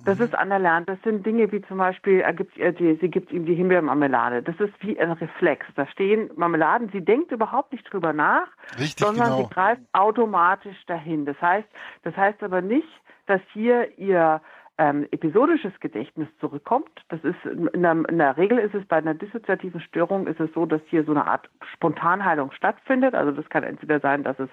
Das 0.04 0.18
mhm. 0.18 0.26
ist 0.26 0.34
anerlernt. 0.34 0.88
Das 0.88 0.98
sind 1.02 1.26
Dinge 1.26 1.50
wie 1.50 1.60
zum 1.62 1.78
Beispiel, 1.78 2.20
er 2.20 2.32
gibt, 2.32 2.56
er, 2.56 2.72
die, 2.72 2.94
sie 3.00 3.08
gibt 3.08 3.32
ihm 3.32 3.46
die 3.46 3.54
Himbeermarmelade. 3.54 4.42
Das 4.42 4.58
ist 4.60 4.72
wie 4.80 4.98
ein 4.98 5.12
Reflex. 5.12 5.66
Da 5.74 5.86
stehen 5.86 6.30
Marmeladen, 6.36 6.88
sie 6.92 7.04
denkt 7.04 7.32
überhaupt 7.32 7.72
nicht 7.72 7.92
drüber 7.92 8.12
nach, 8.12 8.46
Richtig, 8.78 9.04
sondern 9.04 9.32
genau. 9.32 9.48
sie 9.48 9.54
greift 9.54 9.82
automatisch 9.92 10.86
dahin. 10.86 11.24
Das 11.24 11.40
heißt, 11.40 11.68
das 12.04 12.16
heißt 12.16 12.42
aber 12.42 12.60
nicht, 12.62 12.88
dass 13.26 13.40
hier 13.52 13.98
ihr 13.98 14.40
ähm, 14.78 15.08
episodisches 15.10 15.72
Gedächtnis 15.80 16.28
zurückkommt. 16.38 16.90
Das 17.08 17.22
ist 17.24 17.44
in 17.44 17.82
der, 17.82 17.96
in 18.08 18.18
der, 18.18 18.36
Regel 18.36 18.58
ist 18.58 18.76
es 18.76 18.86
bei 18.86 18.98
einer 18.98 19.14
dissoziativen 19.14 19.80
Störung 19.80 20.28
ist 20.28 20.38
es 20.38 20.52
so, 20.54 20.64
dass 20.64 20.80
hier 20.86 21.02
so 21.02 21.10
eine 21.10 21.26
Art 21.26 21.50
Spontanheilung 21.74 22.52
stattfindet. 22.52 23.16
Also 23.16 23.32
das 23.32 23.48
kann 23.48 23.64
entweder 23.64 23.98
sein, 23.98 24.22
dass 24.22 24.38
es 24.38 24.48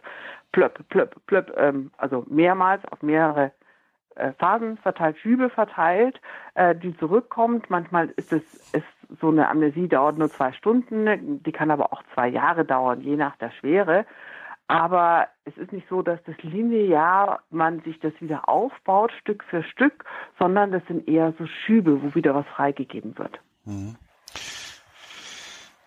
plöpp, 0.51 0.89
plöpp, 0.89 1.15
plöpp, 1.27 1.53
ähm, 1.55 1.91
also 1.97 2.25
mehrmals 2.27 2.83
auf 2.91 3.03
mehrere 3.03 3.45
äh, 3.45 3.64
Phasen 4.38 4.77
verteilt, 4.77 5.17
Schübe 5.19 5.50
verteilt, 5.50 6.19
äh, 6.53 6.75
die 6.75 6.98
zurückkommt. 6.98 7.69
Manchmal 7.69 8.10
ist 8.15 8.31
es 8.31 8.43
ist 8.74 8.86
so 9.22 9.29
eine 9.29 9.50
Amnesie 9.50 9.88
dauert 9.88 10.17
nur 10.17 10.29
zwei 10.29 10.51
Stunden, 10.53 11.43
die 11.43 11.51
kann 11.51 11.72
aber 11.72 11.93
auch 11.93 12.01
zwei 12.13 12.27
Jahre 12.27 12.65
dauern, 12.65 13.01
je 13.01 13.15
nach 13.15 13.36
der 13.38 13.51
Schwere. 13.51 14.05
Aber 14.67 15.27
es 15.43 15.55
ist 15.57 15.72
nicht 15.72 15.88
so, 15.89 16.01
dass 16.01 16.19
das 16.25 16.36
linear 16.41 17.41
man 17.51 17.81
sich 17.81 18.00
das 18.00 18.13
wieder 18.19 18.50
aufbaut, 18.50 19.12
Stück 19.22 19.43
für 19.43 19.63
Stück, 19.63 20.05
sondern 20.39 20.72
das 20.72 20.81
sind 20.88 21.07
eher 21.07 21.34
so 21.38 21.45
Schübe, 21.45 22.01
wo 22.01 22.15
wieder 22.15 22.34
was 22.34 22.48
freigegeben 22.48 23.15
wird. 23.17 23.39
Mhm. 23.65 23.95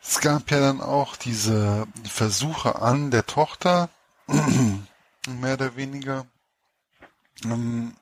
Es 0.00 0.20
gab 0.20 0.50
ja 0.50 0.61
dann 0.61 0.80
auch 0.80 1.16
diese 1.16 1.87
Versuche 2.04 2.80
an 2.80 3.11
der 3.11 3.26
Tochter, 3.26 3.90
mehr 4.26 5.54
oder 5.54 5.76
weniger. 5.76 6.25
Ähm, 7.44 7.92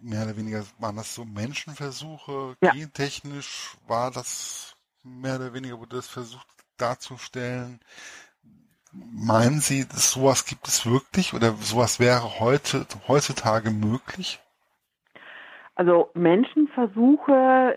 mehr 0.00 0.24
oder 0.24 0.36
weniger 0.36 0.64
waren 0.78 0.96
das 0.96 1.14
so 1.14 1.24
Menschenversuche, 1.24 2.56
ja. 2.60 2.72
gentechnisch 2.72 3.76
war 3.86 4.10
das 4.10 4.76
mehr 5.02 5.36
oder 5.36 5.54
weniger, 5.54 5.78
wurde 5.78 5.96
das 5.96 6.08
versucht 6.08 6.46
darzustellen. 6.76 7.80
Meinen 8.92 9.60
Sie, 9.60 9.86
sowas 9.92 10.46
gibt 10.46 10.66
es 10.66 10.86
wirklich 10.86 11.34
oder 11.34 11.52
sowas 11.60 12.00
wäre 12.00 12.40
heute, 12.40 12.86
heutzutage 13.06 13.70
möglich? 13.70 14.40
Also 15.74 16.10
Menschenversuche 16.14 17.76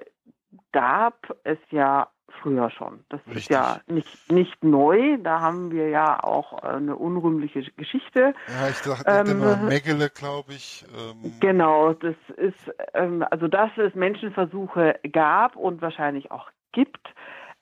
gab 0.72 1.38
es 1.44 1.60
ja 1.70 2.10
früher 2.42 2.70
schon. 2.70 3.04
Das 3.10 3.20
Richtig. 3.28 3.44
ist 3.44 3.50
ja 3.50 3.82
nicht, 3.88 4.32
nicht 4.32 4.64
neu. 4.64 5.18
Da 5.18 5.42
haben 5.42 5.72
wir 5.72 5.90
ja 5.90 6.24
auch 6.24 6.54
eine 6.64 6.96
unrühmliche 6.96 7.64
Geschichte. 7.78 8.34
Ja, 8.48 8.70
ich 8.70 8.80
dachte 8.82 9.06
ähm, 9.08 9.28
immer 9.28 9.56
Megele, 9.58 10.10
glaube 10.10 10.54
ich. 10.54 10.86
Ähm. 10.96 11.34
Genau, 11.40 11.94
das 11.94 12.16
ist, 12.38 12.74
ähm, 12.94 13.26
also 13.30 13.48
dass 13.48 13.72
es 13.78 13.94
Menschenversuche 13.96 15.00
gab 15.12 15.56
und 15.56 15.82
wahrscheinlich 15.82 16.32
auch 16.32 16.50
gibt, 16.72 17.14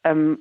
ähm, 0.03 0.39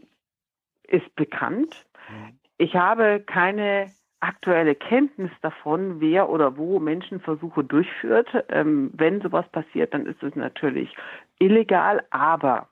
ist 0.86 1.14
bekannt. 1.16 1.86
Mhm. 2.08 2.38
Ich 2.58 2.74
habe 2.74 3.20
keine 3.20 3.90
aktuelle 4.20 4.74
Kenntnis 4.74 5.30
davon, 5.42 6.00
wer 6.00 6.28
oder 6.28 6.56
wo 6.56 6.80
Menschenversuche 6.80 7.62
durchführt. 7.64 8.28
Ähm, 8.48 8.90
wenn 8.94 9.20
sowas 9.20 9.48
passiert, 9.50 9.94
dann 9.94 10.06
ist 10.06 10.22
es 10.22 10.34
natürlich 10.34 10.94
illegal, 11.38 12.02
aber 12.10 12.68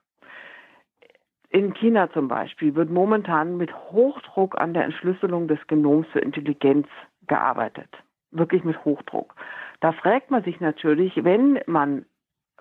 in 1.56 1.72
China 1.72 2.10
zum 2.12 2.28
Beispiel 2.28 2.74
wird 2.74 2.90
momentan 2.90 3.56
mit 3.56 3.74
Hochdruck 3.90 4.60
an 4.60 4.74
der 4.74 4.84
Entschlüsselung 4.84 5.48
des 5.48 5.58
Genoms 5.68 6.06
für 6.12 6.18
Intelligenz 6.18 6.86
gearbeitet. 7.28 7.88
Wirklich 8.30 8.62
mit 8.62 8.84
Hochdruck. 8.84 9.34
Da 9.80 9.92
fragt 9.92 10.30
man 10.30 10.42
sich 10.42 10.60
natürlich, 10.60 11.24
wenn 11.24 11.58
man 11.66 12.04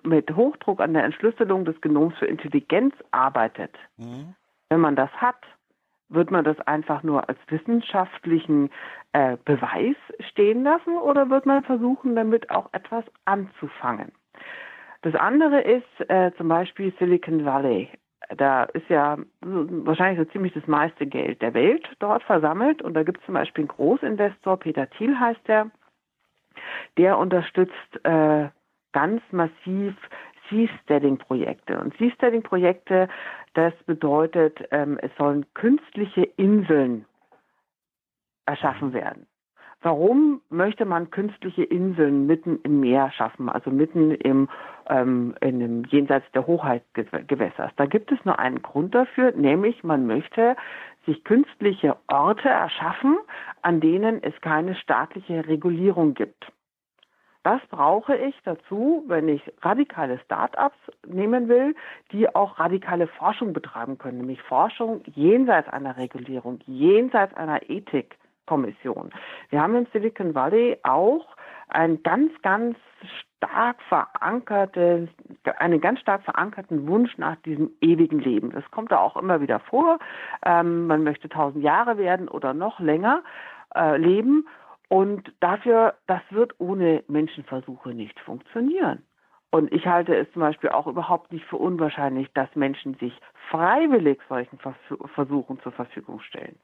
mit 0.02 0.34
Hochdruck 0.34 0.80
an 0.80 0.94
der 0.94 1.04
Entschlüsselung 1.04 1.66
des 1.66 1.78
Genoms 1.82 2.16
für 2.16 2.24
Intelligenz 2.24 2.94
arbeitet, 3.10 3.74
mhm. 3.98 4.34
wenn 4.70 4.80
man 4.80 4.96
das 4.96 5.10
hat, 5.12 5.44
wird 6.08 6.30
man 6.30 6.44
das 6.44 6.58
einfach 6.60 7.02
nur 7.02 7.28
als 7.28 7.38
wissenschaftlichen 7.48 8.70
äh, 9.12 9.36
Beweis 9.44 9.96
stehen 10.30 10.62
lassen 10.62 10.96
oder 10.96 11.28
wird 11.28 11.44
man 11.44 11.64
versuchen, 11.64 12.16
damit 12.16 12.48
auch 12.50 12.70
etwas 12.72 13.04
anzufangen? 13.26 14.12
Das 15.02 15.14
andere 15.16 15.60
ist 15.60 16.08
äh, 16.08 16.32
zum 16.38 16.48
Beispiel 16.48 16.94
Silicon 16.98 17.44
Valley. 17.44 17.90
Da 18.36 18.64
ist 18.64 18.88
ja 18.88 19.18
wahrscheinlich 19.40 20.26
so 20.26 20.32
ziemlich 20.32 20.52
das 20.54 20.66
meiste 20.66 21.06
Geld 21.06 21.42
der 21.42 21.54
Welt 21.54 21.88
dort 21.98 22.22
versammelt. 22.24 22.82
Und 22.82 22.94
da 22.94 23.02
gibt 23.02 23.20
es 23.20 23.26
zum 23.26 23.34
Beispiel 23.34 23.62
einen 23.62 23.68
Großinvestor, 23.68 24.58
Peter 24.58 24.88
Thiel 24.90 25.18
heißt 25.18 25.46
der, 25.46 25.70
der 26.96 27.18
unterstützt 27.18 28.04
äh, 28.04 28.48
ganz 28.92 29.22
massiv 29.30 29.94
Seasteading-Projekte. 30.50 31.78
Und 31.78 31.96
Seasteading-Projekte, 31.98 33.08
das 33.54 33.74
bedeutet, 33.84 34.66
ähm, 34.70 34.98
es 35.00 35.10
sollen 35.16 35.44
künstliche 35.54 36.22
Inseln 36.22 37.04
erschaffen 38.46 38.92
werden. 38.92 39.26
Warum 39.82 40.40
möchte 40.48 40.84
man 40.84 41.10
künstliche 41.10 41.62
Inseln 41.62 42.26
mitten 42.26 42.58
im 42.62 42.80
Meer 42.80 43.10
schaffen, 43.12 43.48
also 43.48 43.70
mitten 43.70 44.10
im, 44.10 44.48
ähm, 44.88 45.34
in 45.40 45.60
dem 45.60 45.84
jenseits 45.84 46.30
der 46.32 46.46
Hochheitsgewässers? 46.46 47.72
Da 47.76 47.86
gibt 47.86 48.10
es 48.10 48.24
nur 48.24 48.38
einen 48.38 48.62
Grund 48.62 48.94
dafür, 48.94 49.32
nämlich 49.32 49.84
man 49.84 50.06
möchte 50.06 50.56
sich 51.04 51.22
künstliche 51.24 51.96
Orte 52.08 52.48
erschaffen, 52.48 53.16
an 53.62 53.80
denen 53.80 54.22
es 54.22 54.34
keine 54.40 54.74
staatliche 54.74 55.46
Regulierung 55.46 56.14
gibt. 56.14 56.50
Das 57.46 57.60
brauche 57.70 58.16
ich 58.16 58.34
dazu, 58.42 59.04
wenn 59.06 59.28
ich 59.28 59.40
radikale 59.62 60.18
Start-ups 60.18 60.76
nehmen 61.06 61.48
will, 61.48 61.76
die 62.10 62.34
auch 62.34 62.58
radikale 62.58 63.06
Forschung 63.06 63.52
betreiben 63.52 63.98
können, 63.98 64.18
nämlich 64.18 64.42
Forschung 64.42 65.02
jenseits 65.14 65.68
einer 65.68 65.96
Regulierung, 65.96 66.58
jenseits 66.66 67.34
einer 67.34 67.70
Ethikkommission. 68.46 69.10
Wir 69.50 69.60
haben 69.60 69.74
im 69.74 69.86
Silicon 69.92 70.34
Valley 70.34 70.78
auch 70.82 71.26
ein 71.68 72.02
ganz, 72.02 72.32
ganz 72.42 72.76
stark 73.36 73.82
verankerte, 73.82 75.08
einen 75.58 75.80
ganz 75.80 76.00
stark 76.00 76.22
verankerten 76.22 76.86
Wunsch 76.86 77.18
nach 77.18 77.36
diesem 77.42 77.70
ewigen 77.80 78.20
Leben. 78.20 78.50
Das 78.50 78.64
kommt 78.70 78.92
da 78.92 78.98
auch 78.98 79.16
immer 79.16 79.40
wieder 79.40 79.60
vor. 79.60 79.98
Ähm, 80.44 80.86
man 80.86 81.02
möchte 81.02 81.28
tausend 81.28 81.64
Jahre 81.64 81.98
werden 81.98 82.28
oder 82.28 82.54
noch 82.54 82.80
länger 82.80 83.22
äh, 83.74 83.96
leben. 83.96 84.46
Und 84.88 85.32
dafür, 85.40 85.94
das 86.06 86.22
wird 86.30 86.54
ohne 86.58 87.02
Menschenversuche 87.08 87.90
nicht 87.90 88.18
funktionieren. 88.20 89.02
Und 89.50 89.72
ich 89.72 89.86
halte 89.86 90.14
es 90.14 90.30
zum 90.32 90.42
Beispiel 90.42 90.70
auch 90.70 90.86
überhaupt 90.86 91.32
nicht 91.32 91.44
für 91.46 91.56
unwahrscheinlich, 91.56 92.32
dass 92.34 92.54
Menschen 92.54 92.94
sich 92.94 93.12
freiwillig 93.50 94.20
solchen 94.28 94.58
Versuchen 95.14 95.60
zur 95.60 95.72
Verfügung 95.72 96.20
stellen. 96.20 96.58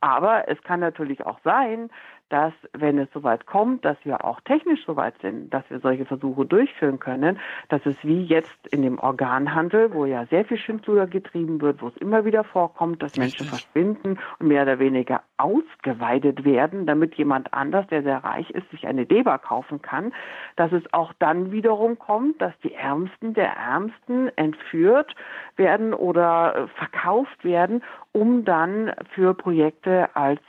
Aber 0.00 0.48
es 0.48 0.60
kann 0.62 0.80
natürlich 0.80 1.24
auch 1.26 1.38
sein, 1.44 1.90
dass 2.30 2.52
wenn 2.72 2.98
es 2.98 3.08
soweit 3.12 3.46
kommt, 3.46 3.84
dass 3.84 3.96
wir 4.04 4.24
auch 4.24 4.40
technisch 4.40 4.80
soweit 4.86 5.14
sind, 5.20 5.52
dass 5.52 5.68
wir 5.68 5.80
solche 5.80 6.06
Versuche 6.06 6.46
durchführen 6.46 6.98
können, 6.98 7.38
dass 7.68 7.84
es 7.84 7.96
wie 8.02 8.24
jetzt 8.24 8.66
in 8.70 8.82
dem 8.82 8.98
Organhandel, 8.98 9.92
wo 9.92 10.06
ja 10.06 10.24
sehr 10.26 10.44
viel 10.44 10.56
Schindluder 10.56 11.06
getrieben 11.06 11.60
wird, 11.60 11.82
wo 11.82 11.88
es 11.88 11.96
immer 11.96 12.24
wieder 12.24 12.44
vorkommt, 12.44 13.02
dass 13.02 13.16
Menschen 13.16 13.46
verschwinden 13.46 14.18
und 14.38 14.48
mehr 14.48 14.62
oder 14.62 14.78
weniger 14.78 15.22
ausgeweidet 15.36 16.44
werden, 16.44 16.86
damit 16.86 17.14
jemand 17.16 17.52
anders, 17.52 17.86
der 17.88 18.02
sehr 18.02 18.22
reich 18.22 18.48
ist, 18.50 18.70
sich 18.70 18.86
eine 18.86 19.04
Leber 19.04 19.38
kaufen 19.38 19.82
kann, 19.82 20.12
dass 20.56 20.72
es 20.72 20.82
auch 20.92 21.12
dann 21.18 21.50
wiederum 21.50 21.98
kommt, 21.98 22.40
dass 22.40 22.52
die 22.62 22.74
Ärmsten 22.74 23.34
der 23.34 23.52
Ärmsten 23.56 24.28
entführt 24.36 25.14
werden 25.56 25.94
oder 25.94 26.68
verkauft 26.76 27.44
werden, 27.44 27.82
um 28.12 28.44
dann 28.44 28.92
für 29.14 29.34
Projekte 29.34 30.14
als 30.14 30.40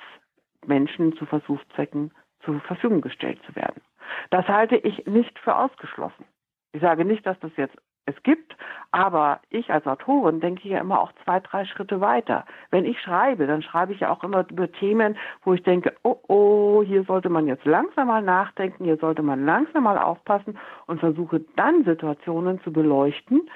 Menschen 0.66 1.16
zu 1.16 1.26
Versuchszwecken 1.26 2.12
zur 2.44 2.60
Verfügung 2.62 3.02
gestellt 3.02 3.40
zu 3.46 3.56
werden. 3.56 3.82
Das 4.30 4.48
halte 4.48 4.76
ich 4.78 5.06
nicht 5.06 5.38
für 5.40 5.56
ausgeschlossen. 5.56 6.26
Ich 6.74 6.82
sage 6.82 7.06
nicht, 7.06 7.26
dass 7.26 7.40
das 7.40 7.52
jetzt 7.58 7.78
es 8.06 8.24
gibt, 8.24 8.56
aber 8.92 9.42
ich 9.50 9.72
als 9.72 9.86
Autorin 9.86 10.40
denke 10.40 10.68
ja 10.68 10.80
immer 10.80 11.02
auch 11.02 11.12
zwei, 11.24 11.40
drei 11.40 11.66
Schritte 11.66 12.02
weiter. 12.02 12.46
Wenn 12.72 12.86
ich 12.86 13.00
schreibe, 13.00 13.46
dann 13.46 13.62
schreibe 13.62 13.94
ich 13.94 14.00
ja 14.00 14.10
auch 14.10 14.24
immer 14.24 14.46
über 14.50 14.72
Themen, 14.72 15.18
wo 15.44 15.54
ich 15.54 15.62
denke, 15.64 15.94
oh, 16.04 16.18
oh, 16.28 16.84
hier 16.84 17.04
sollte 17.04 17.30
man 17.30 17.48
jetzt 17.48 17.66
langsam 17.66 18.08
mal 18.08 18.24
nachdenken, 18.24 18.86
hier 18.86 18.98
sollte 18.98 19.22
man 19.22 19.46
langsam 19.46 19.84
mal 19.84 20.00
aufpassen 20.00 20.58
und 20.88 21.00
versuche 21.00 21.42
dann 21.56 21.84
Situationen 21.84 22.60
zu 22.62 22.74
beleuchten, 22.74 23.50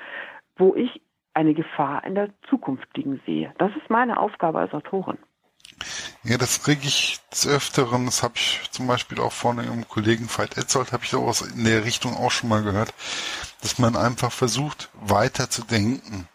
wo 0.58 0.76
ich 0.76 1.02
eine 1.34 1.54
Gefahr 1.54 2.04
in 2.06 2.16
der 2.16 2.30
Zukunft 2.48 2.88
liegen 2.96 3.22
sehe. 3.26 3.54
Das 3.58 3.76
ist 3.76 3.90
meine 3.90 4.20
Aufgabe 4.20 4.60
als 4.60 4.74
Autorin. 4.74 5.18
Ja, 6.26 6.40
das 6.40 6.64
kriege 6.64 6.88
ich 6.88 7.20
des 7.32 7.46
Öfteren, 7.46 8.08
das 8.08 8.24
habe 8.24 8.34
ich 8.38 8.62
zum 8.72 8.88
Beispiel 8.88 9.20
auch 9.20 9.32
von 9.32 9.60
einem 9.60 9.88
Kollegen 9.88 10.28
Veit 10.28 10.58
Etzold, 10.58 10.92
habe 10.92 11.04
ich 11.04 11.12
sowas 11.12 11.42
in 11.42 11.64
der 11.64 11.86
Richtung 11.86 12.18
auch 12.18 12.32
schon 12.32 12.50
mal 12.50 12.64
gehört, 12.64 12.96
dass 13.62 13.78
man 13.78 13.96
einfach 13.96 14.32
versucht, 14.32 14.90
weiter 14.94 15.52
zu 15.52 15.64
denken. 15.64 16.28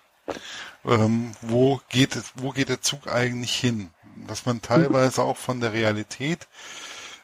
Ähm, 0.85 1.32
wo 1.42 1.80
geht 1.88 2.16
wo 2.37 2.50
geht 2.50 2.68
der 2.68 2.80
Zug 2.82 3.09
eigentlich 3.09 3.59
hin? 3.59 3.90
Dass 4.28 4.47
man 4.47 4.62
teilweise 4.62 5.23
auch 5.23 5.37
von 5.37 5.61
der 5.61 5.73
Realität 5.73 6.47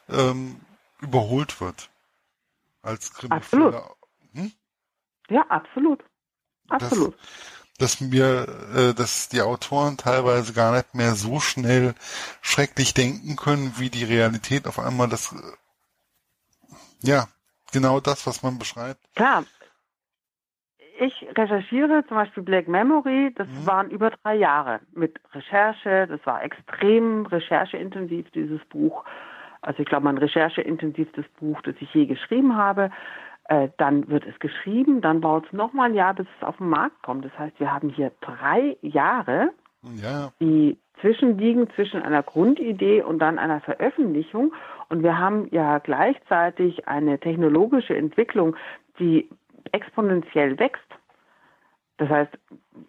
ähm, 0.09 0.59
überholt 0.99 1.61
wird. 1.61 1.89
Als 2.81 3.11
Absolut. 3.29 3.75
Hm? 4.33 4.51
Ja, 5.29 5.45
absolut. 5.47 6.03
Absolut. 6.67 7.13
Das, 7.13 7.56
dass 7.77 8.01
mir, 8.01 8.47
äh, 8.75 8.93
dass 8.93 9.29
die 9.29 9.41
Autoren 9.41 9.97
teilweise 9.97 10.53
gar 10.53 10.75
nicht 10.75 10.95
mehr 10.95 11.13
so 11.13 11.39
schnell 11.39 11.93
schrecklich 12.41 12.93
denken 12.93 13.35
können, 13.35 13.73
wie 13.77 13.89
die 13.89 14.03
Realität 14.03 14.67
auf 14.67 14.79
einmal 14.79 15.07
das, 15.07 15.33
äh, 15.33 17.07
ja, 17.07 17.27
genau 17.71 17.99
das, 17.99 18.25
was 18.25 18.43
man 18.43 18.57
beschreibt. 18.57 18.99
Klar. 19.15 19.43
Ich 20.99 21.27
recherchiere 21.37 22.03
zum 22.07 22.17
Beispiel 22.17 22.41
Black 22.41 22.67
Memory, 22.67 23.31
das 23.35 23.47
mhm. 23.47 23.67
waren 23.67 23.91
über 23.91 24.09
drei 24.09 24.33
Jahre 24.33 24.79
mit 24.93 25.19
Recherche, 25.31 26.07
das 26.07 26.25
war 26.25 26.43
extrem 26.43 27.27
rechercheintensiv, 27.27 28.31
dieses 28.31 28.65
Buch. 28.65 29.03
Also 29.61 29.83
ich 29.83 29.85
glaube, 29.85 30.05
mein 30.05 30.17
rechercheintensivstes 30.17 31.25
Buch, 31.39 31.61
das 31.61 31.75
ich 31.79 31.93
je 31.93 32.07
geschrieben 32.07 32.57
habe. 32.57 32.89
Äh, 33.49 33.69
dann 33.77 34.09
wird 34.09 34.25
es 34.25 34.37
geschrieben, 34.39 35.01
dann 35.01 35.21
dauert 35.21 35.45
es 35.45 35.53
nochmal 35.53 35.89
ein 35.89 35.95
Jahr, 35.95 36.13
bis 36.13 36.27
es 36.37 36.47
auf 36.47 36.57
den 36.57 36.69
Markt 36.69 37.01
kommt. 37.03 37.23
Das 37.23 37.37
heißt, 37.39 37.59
wir 37.59 37.73
haben 37.73 37.89
hier 37.89 38.11
drei 38.19 38.77
Jahre, 38.81 39.51
ja. 40.01 40.31
die 40.41 40.77
zwischenliegen 40.99 41.69
zwischen 41.75 42.01
einer 42.01 42.23
Grundidee 42.23 43.01
und 43.03 43.19
dann 43.19 43.39
einer 43.39 43.61
Veröffentlichung. 43.61 44.53
Und 44.89 45.03
wir 45.03 45.17
haben 45.17 45.47
ja 45.51 45.77
gleichzeitig 45.79 46.87
eine 46.87 47.19
technologische 47.19 47.95
Entwicklung, 47.95 48.55
die 48.99 49.29
exponentiell 49.71 50.59
wächst. 50.59 50.86
Das 51.97 52.09
heißt, 52.09 52.31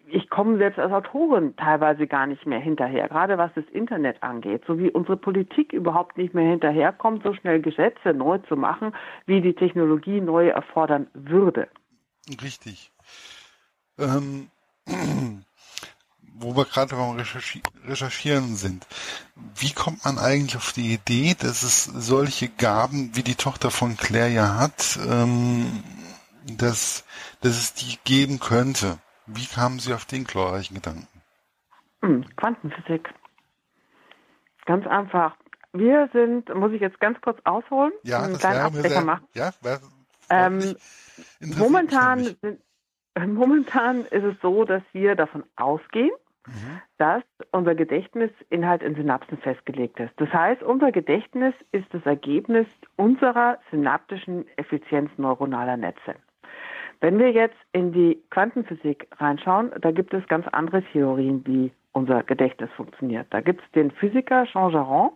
ich 0.08 0.28
komme 0.28 0.58
selbst 0.58 0.78
als 0.78 0.92
Autorin 0.92 1.56
teilweise 1.56 2.06
gar 2.06 2.26
nicht 2.26 2.44
mehr 2.46 2.60
hinterher, 2.60 3.08
gerade 3.08 3.38
was 3.38 3.50
das 3.54 3.64
Internet 3.72 4.22
angeht, 4.22 4.62
so 4.66 4.78
wie 4.78 4.90
unsere 4.90 5.16
Politik 5.16 5.72
überhaupt 5.72 6.18
nicht 6.18 6.34
mehr 6.34 6.50
hinterherkommt, 6.50 7.22
so 7.22 7.32
schnell 7.32 7.62
Gesetze 7.62 8.12
neu 8.12 8.38
zu 8.48 8.56
machen, 8.56 8.94
wie 9.24 9.40
die 9.40 9.54
Technologie 9.54 10.20
neu 10.20 10.48
erfordern 10.48 11.06
würde. 11.14 11.68
Richtig. 12.42 12.92
Ähm, 13.98 14.48
wo 16.34 16.54
wir 16.54 16.66
gerade 16.66 16.94
beim 16.94 17.16
Recherchi 17.16 17.62
Recherchieren 17.86 18.56
sind. 18.56 18.86
Wie 19.56 19.72
kommt 19.72 20.04
man 20.04 20.18
eigentlich 20.18 20.56
auf 20.56 20.72
die 20.72 20.92
Idee, 20.92 21.34
dass 21.38 21.62
es 21.62 21.84
solche 21.84 22.48
Gaben, 22.48 23.10
wie 23.14 23.22
die 23.22 23.34
Tochter 23.34 23.70
von 23.70 23.96
Claire 23.96 24.28
ja 24.28 24.58
hat, 24.58 24.98
ähm, 25.08 25.82
dass, 26.56 27.04
dass 27.40 27.52
es 27.52 27.74
die 27.74 27.98
geben 28.04 28.40
könnte. 28.40 28.98
Wie 29.26 29.46
kamen 29.46 29.78
Sie 29.78 29.92
auf 29.92 30.04
den 30.06 30.24
glorreichen 30.24 30.74
Gedanken? 30.74 31.06
Hm, 32.02 32.24
Quantenphysik. 32.36 33.08
Ganz 34.64 34.86
einfach. 34.86 35.36
Wir 35.72 36.08
sind, 36.12 36.54
muss 36.54 36.72
ich 36.72 36.80
jetzt 36.80 36.98
ganz 37.00 37.20
kurz 37.20 37.38
ausholen? 37.44 37.92
Ja, 38.02 38.26
das 38.26 38.42
wäre 38.42 38.70
mir 38.70 38.88
sehr, 38.88 39.00
machen? 39.02 39.26
Ja, 39.34 39.50
ähm, 40.30 40.76
momentan, 41.40 42.36
sind, 42.40 42.60
momentan 43.26 44.04
ist 44.06 44.24
es 44.24 44.34
so, 44.40 44.64
dass 44.64 44.82
wir 44.92 45.14
davon 45.14 45.44
ausgehen, 45.56 46.10
mhm. 46.46 46.80
dass 46.98 47.22
unser 47.52 47.74
Gedächtnis 47.74 48.30
Inhalt 48.50 48.82
in 48.82 48.94
Synapsen 48.94 49.38
festgelegt 49.38 50.00
ist. 50.00 50.12
Das 50.16 50.32
heißt, 50.32 50.62
unser 50.62 50.92
Gedächtnis 50.92 51.54
ist 51.72 51.86
das 51.92 52.04
Ergebnis 52.04 52.66
unserer 52.96 53.58
synaptischen 53.70 54.46
Effizienz 54.56 55.10
neuronaler 55.16 55.76
Netze. 55.76 56.14
Wenn 57.00 57.18
wir 57.18 57.30
jetzt 57.30 57.56
in 57.72 57.92
die 57.92 58.20
Quantenphysik 58.30 59.08
reinschauen, 59.18 59.70
da 59.80 59.92
gibt 59.92 60.12
es 60.14 60.26
ganz 60.26 60.46
andere 60.48 60.82
Theorien, 60.82 61.46
wie 61.46 61.72
unser 61.92 62.22
Gedächtnis 62.22 62.70
funktioniert. 62.76 63.26
Da 63.30 63.40
gibt 63.40 63.62
es 63.62 63.70
den 63.72 63.90
Physiker 63.92 64.44
Jean 64.46 64.72
Jaron, 64.72 65.10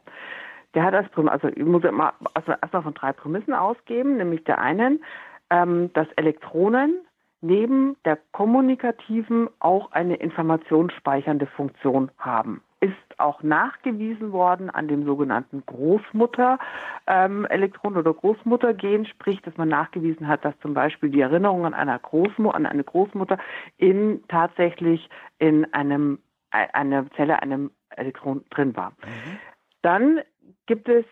der 0.74 0.84
hat 0.84 0.94
als 0.94 1.08
also 1.28 1.48
ich 1.48 1.64
muss 1.64 1.82
mal 1.82 2.12
also 2.34 2.52
erstmal 2.52 2.82
von 2.82 2.94
drei 2.94 3.12
Prämissen 3.12 3.52
ausgeben, 3.52 4.16
nämlich 4.16 4.44
der 4.44 4.58
einen, 4.58 5.04
ähm, 5.50 5.92
dass 5.92 6.06
Elektronen 6.16 6.94
neben 7.40 7.96
der 8.04 8.18
kommunikativen 8.30 9.50
auch 9.58 9.92
eine 9.92 10.16
informationsspeichernde 10.16 11.46
Funktion 11.46 12.10
haben 12.16 12.62
ist 12.82 13.18
auch 13.18 13.42
nachgewiesen 13.44 14.32
worden 14.32 14.68
an 14.68 14.88
dem 14.88 15.04
sogenannten 15.04 15.62
Großmutter-Elektron- 15.66 17.92
ähm, 17.92 17.96
oder 17.96 18.12
Großmuttergen, 18.12 19.06
sprich, 19.06 19.40
dass 19.42 19.56
man 19.56 19.68
nachgewiesen 19.68 20.26
hat, 20.26 20.44
dass 20.44 20.58
zum 20.58 20.74
Beispiel 20.74 21.10
die 21.10 21.20
Erinnerung 21.20 21.64
an, 21.64 21.74
einer 21.74 22.00
Großmutter, 22.00 22.56
an 22.56 22.66
eine 22.66 22.82
Großmutter 22.82 23.38
in 23.76 24.24
tatsächlich 24.26 25.08
in 25.38 25.72
einem 25.72 26.18
äh, 26.50 26.66
einer 26.72 27.08
Zelle 27.12 27.40
einem 27.40 27.70
Elektron 27.90 28.44
drin 28.50 28.76
war. 28.76 28.90
Mhm. 28.90 29.38
Dann 29.82 30.20
gibt 30.66 30.88
es 30.88 31.04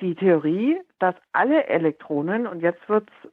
die 0.00 0.16
Theorie, 0.16 0.80
dass 0.98 1.14
alle 1.32 1.68
Elektronen, 1.68 2.48
und 2.48 2.60
jetzt 2.60 2.88
wird 2.88 3.08
es 3.22 3.30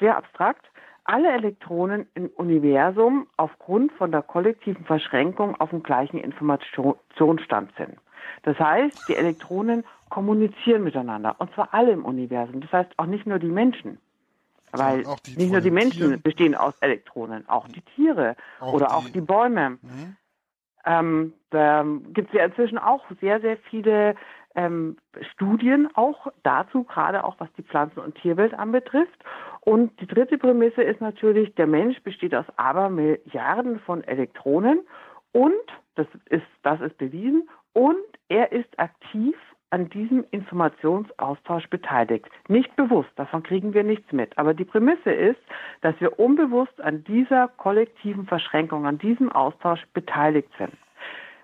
sehr 0.00 0.18
abstrakt, 0.18 0.66
alle 1.08 1.32
Elektronen 1.32 2.06
im 2.14 2.28
Universum 2.36 3.26
aufgrund 3.36 3.92
von 3.92 4.10
der 4.10 4.22
kollektiven 4.22 4.84
Verschränkung 4.84 5.58
auf 5.60 5.70
dem 5.70 5.82
gleichen 5.82 6.18
Informationsstand 6.18 7.70
sind. 7.76 7.96
Das 8.42 8.58
heißt, 8.58 8.94
die 9.08 9.16
Elektronen 9.16 9.84
kommunizieren 10.08 10.84
miteinander 10.84 11.36
und 11.38 11.52
zwar 11.54 11.72
alle 11.72 11.92
im 11.92 12.04
Universum. 12.04 12.60
Das 12.60 12.72
heißt 12.72 12.90
auch 12.98 13.06
nicht 13.06 13.26
nur 13.26 13.38
die 13.38 13.46
Menschen. 13.46 13.98
Weil 14.72 15.06
nicht 15.36 15.52
nur 15.52 15.60
die 15.60 15.70
Menschen 15.70 16.08
Tieren. 16.08 16.22
bestehen 16.22 16.54
aus 16.54 16.74
Elektronen, 16.80 17.48
auch 17.48 17.66
die 17.68 17.80
Tiere 17.80 18.36
auch 18.60 18.72
oder 18.72 18.86
die, 18.86 18.92
auch 18.92 19.08
die 19.08 19.20
Bäume. 19.20 19.78
Mhm. 19.80 20.16
Ähm, 20.84 21.32
da 21.50 21.84
gibt 22.12 22.28
es 22.28 22.34
ja 22.34 22.44
inzwischen 22.44 22.78
auch 22.78 23.04
sehr, 23.20 23.40
sehr 23.40 23.56
viele 23.56 24.14
ähm, 24.54 24.96
Studien 25.32 25.88
auch 25.94 26.28
dazu, 26.42 26.84
gerade 26.84 27.24
auch 27.24 27.36
was 27.38 27.52
die 27.56 27.62
Pflanzen- 27.62 28.00
und 28.00 28.16
Tierwelt 28.16 28.54
anbetrifft. 28.54 29.18
Und 29.68 30.00
die 30.00 30.06
dritte 30.06 30.38
Prämisse 30.38 30.80
ist 30.80 31.00
natürlich, 31.00 31.52
der 31.56 31.66
Mensch 31.66 32.00
besteht 32.04 32.32
aus 32.36 32.46
Abermilliarden 32.56 33.80
von 33.80 34.04
Elektronen 34.04 34.86
und, 35.32 35.52
das 35.96 36.06
ist, 36.26 36.46
das 36.62 36.80
ist 36.80 36.96
bewiesen, 36.98 37.48
und 37.72 37.96
er 38.28 38.52
ist 38.52 38.78
aktiv 38.78 39.34
an 39.70 39.88
diesem 39.88 40.24
Informationsaustausch 40.30 41.68
beteiligt. 41.68 42.30
Nicht 42.46 42.76
bewusst, 42.76 43.10
davon 43.16 43.42
kriegen 43.42 43.74
wir 43.74 43.82
nichts 43.82 44.12
mit. 44.12 44.38
Aber 44.38 44.54
die 44.54 44.64
Prämisse 44.64 45.10
ist, 45.10 45.40
dass 45.80 46.00
wir 46.00 46.16
unbewusst 46.20 46.80
an 46.80 47.02
dieser 47.02 47.48
kollektiven 47.48 48.24
Verschränkung, 48.24 48.86
an 48.86 48.98
diesem 48.98 49.32
Austausch 49.32 49.84
beteiligt 49.92 50.48
sind. 50.58 50.74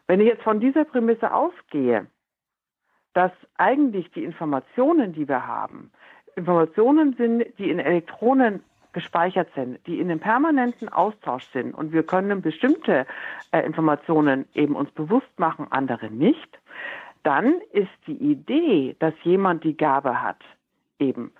Wenn 0.06 0.20
ich 0.20 0.28
jetzt 0.28 0.44
von 0.44 0.60
dieser 0.60 0.84
Prämisse 0.84 1.34
ausgehe, 1.34 2.06
dass 3.14 3.32
eigentlich 3.56 4.12
die 4.12 4.22
Informationen, 4.22 5.12
die 5.12 5.26
wir 5.26 5.44
haben, 5.44 5.90
Informationen 6.36 7.14
sind, 7.14 7.44
die 7.58 7.70
in 7.70 7.78
Elektronen 7.78 8.62
gespeichert 8.92 9.48
sind, 9.54 9.78
die 9.86 10.00
in 10.00 10.10
einem 10.10 10.20
permanenten 10.20 10.88
Austausch 10.88 11.46
sind 11.52 11.74
und 11.74 11.92
wir 11.92 12.02
können 12.02 12.42
bestimmte 12.42 13.06
äh, 13.50 13.64
Informationen 13.64 14.46
eben 14.54 14.76
uns 14.76 14.90
bewusst 14.90 15.38
machen, 15.38 15.66
andere 15.70 16.10
nicht, 16.10 16.58
dann 17.22 17.54
ist 17.72 17.90
die 18.06 18.16
Idee, 18.16 18.96
dass 18.98 19.14
jemand 19.22 19.64
die 19.64 19.76
Gabe 19.76 20.20
hat, 20.20 20.42
eben 20.98 21.32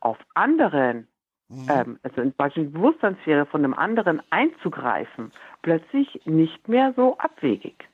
auf 0.00 0.18
anderen, 0.34 1.06
mhm. 1.48 1.66
ähm, 1.68 1.98
also 2.02 2.20
in 2.20 2.32
beispielsweise 2.32 2.70
die 2.70 2.78
Bewusstseinssphäre 2.78 3.46
von 3.46 3.64
einem 3.64 3.74
anderen 3.74 4.22
einzugreifen, 4.30 5.32
plötzlich 5.62 6.20
nicht 6.24 6.68
mehr 6.68 6.92
so 6.96 7.16
abwegig. 7.18 7.88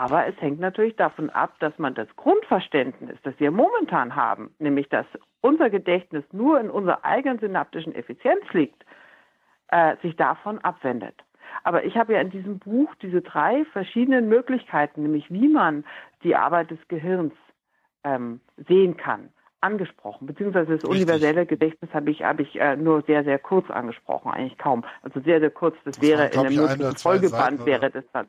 Aber 0.00 0.28
es 0.28 0.40
hängt 0.40 0.60
natürlich 0.60 0.94
davon 0.94 1.28
ab, 1.30 1.54
dass 1.58 1.76
man 1.76 1.92
das 1.92 2.06
Grundverständnis, 2.14 3.18
das 3.24 3.34
wir 3.38 3.50
momentan 3.50 4.14
haben, 4.14 4.54
nämlich 4.60 4.88
dass 4.88 5.06
unser 5.40 5.70
Gedächtnis 5.70 6.22
nur 6.30 6.60
in 6.60 6.70
unserer 6.70 7.04
eigenen 7.04 7.40
synaptischen 7.40 7.92
Effizienz 7.96 8.44
liegt, 8.52 8.84
äh, 9.72 9.96
sich 10.00 10.14
davon 10.14 10.58
abwendet. 10.58 11.16
Aber 11.64 11.82
ich 11.84 11.96
habe 11.96 12.12
ja 12.12 12.20
in 12.20 12.30
diesem 12.30 12.60
Buch 12.60 12.94
diese 13.02 13.22
drei 13.22 13.64
verschiedenen 13.72 14.28
Möglichkeiten, 14.28 15.02
nämlich 15.02 15.28
wie 15.32 15.48
man 15.48 15.84
die 16.22 16.36
Arbeit 16.36 16.70
des 16.70 16.78
Gehirns 16.86 17.34
ähm, 18.04 18.40
sehen 18.68 18.96
kann, 18.96 19.30
angesprochen. 19.60 20.28
Beziehungsweise 20.28 20.76
das 20.76 20.84
Richtig. 20.84 20.90
universelle 20.90 21.44
Gedächtnis 21.44 21.92
habe 21.92 22.12
ich, 22.12 22.22
habe 22.22 22.42
ich 22.42 22.54
äh, 22.60 22.76
nur 22.76 23.02
sehr, 23.02 23.24
sehr 23.24 23.40
kurz 23.40 23.68
angesprochen, 23.68 24.30
eigentlich 24.30 24.58
kaum. 24.58 24.84
Also 25.02 25.18
sehr, 25.22 25.40
sehr 25.40 25.50
kurz. 25.50 25.74
Das, 25.84 25.96
das 25.96 26.08
wäre 26.08 26.28
in 26.28 26.38
einem 26.38 26.54
möglichen 26.54 26.96
Folgeband, 26.96 27.66
wäre 27.66 27.90
das 27.90 28.04
dann. 28.12 28.28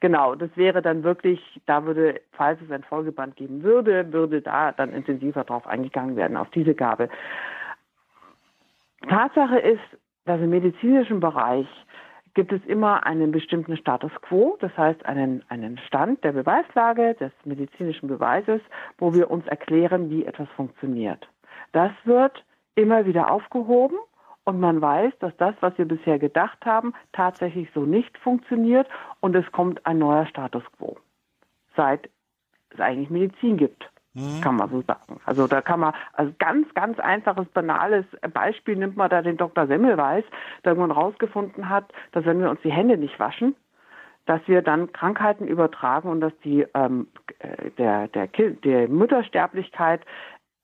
Genau, 0.00 0.34
das 0.34 0.50
wäre 0.56 0.80
dann 0.80 1.02
wirklich, 1.02 1.60
da 1.66 1.84
würde, 1.84 2.22
falls 2.32 2.58
es 2.62 2.70
ein 2.70 2.82
Folgeband 2.82 3.36
geben 3.36 3.62
würde, 3.62 4.10
würde 4.12 4.40
da 4.40 4.72
dann 4.72 4.94
intensiver 4.94 5.44
drauf 5.44 5.66
eingegangen 5.66 6.16
werden, 6.16 6.38
auf 6.38 6.48
diese 6.50 6.74
Gabe. 6.74 7.10
Tatsache 9.08 9.58
ist, 9.58 9.98
dass 10.24 10.40
im 10.40 10.50
medizinischen 10.50 11.20
Bereich 11.20 11.66
gibt 12.34 12.52
es 12.52 12.64
immer 12.66 13.04
einen 13.04 13.32
bestimmten 13.32 13.76
Status 13.76 14.12
quo, 14.22 14.56
das 14.60 14.76
heißt 14.76 15.04
einen, 15.04 15.42
einen 15.48 15.78
Stand 15.78 16.22
der 16.24 16.32
Beweislage, 16.32 17.14
des 17.14 17.32
medizinischen 17.44 18.08
Beweises, 18.08 18.60
wo 18.98 19.12
wir 19.12 19.30
uns 19.30 19.46
erklären, 19.48 20.10
wie 20.10 20.24
etwas 20.24 20.48
funktioniert. 20.56 21.28
Das 21.72 21.90
wird 22.04 22.44
immer 22.74 23.04
wieder 23.04 23.30
aufgehoben 23.30 23.98
und 24.44 24.60
man 24.60 24.80
weiß, 24.80 25.12
dass 25.20 25.36
das, 25.36 25.54
was 25.60 25.76
wir 25.78 25.86
bisher 25.86 26.18
gedacht 26.18 26.64
haben, 26.64 26.94
tatsächlich 27.12 27.68
so 27.74 27.82
nicht 27.82 28.16
funktioniert 28.18 28.88
und 29.20 29.34
es 29.36 29.50
kommt 29.52 29.84
ein 29.86 29.98
neuer 29.98 30.26
Status 30.26 30.62
quo, 30.76 30.96
seit 31.76 32.08
es 32.70 32.80
eigentlich 32.80 33.10
Medizin 33.10 33.56
gibt. 33.56 33.90
Mhm. 34.14 34.40
Kann 34.40 34.56
man 34.56 34.70
so 34.70 34.82
sagen. 34.82 35.20
Also 35.24 35.46
da 35.46 35.60
kann 35.62 35.80
man, 35.80 35.94
also 36.14 36.32
ganz, 36.38 36.72
ganz 36.74 36.98
einfaches, 36.98 37.46
banales 37.48 38.04
Beispiel 38.32 38.76
nimmt 38.76 38.96
man 38.96 39.08
da 39.08 39.22
den 39.22 39.36
Dr. 39.36 39.66
Semmelweis, 39.66 40.24
der 40.64 40.72
irgendwann 40.72 40.90
rausgefunden 40.90 41.68
hat, 41.68 41.92
dass 42.12 42.24
wenn 42.24 42.40
wir 42.40 42.50
uns 42.50 42.60
die 42.62 42.72
Hände 42.72 42.96
nicht 42.96 43.20
waschen, 43.20 43.54
dass 44.26 44.40
wir 44.46 44.62
dann 44.62 44.92
Krankheiten 44.92 45.46
übertragen 45.46 46.08
und 46.08 46.20
dass 46.20 46.32
die 46.44 46.66
ähm, 46.74 47.08
äh, 47.38 47.70
der, 47.78 48.08
der, 48.08 48.26
der 48.26 48.88
Muttersterblichkeit 48.88 50.02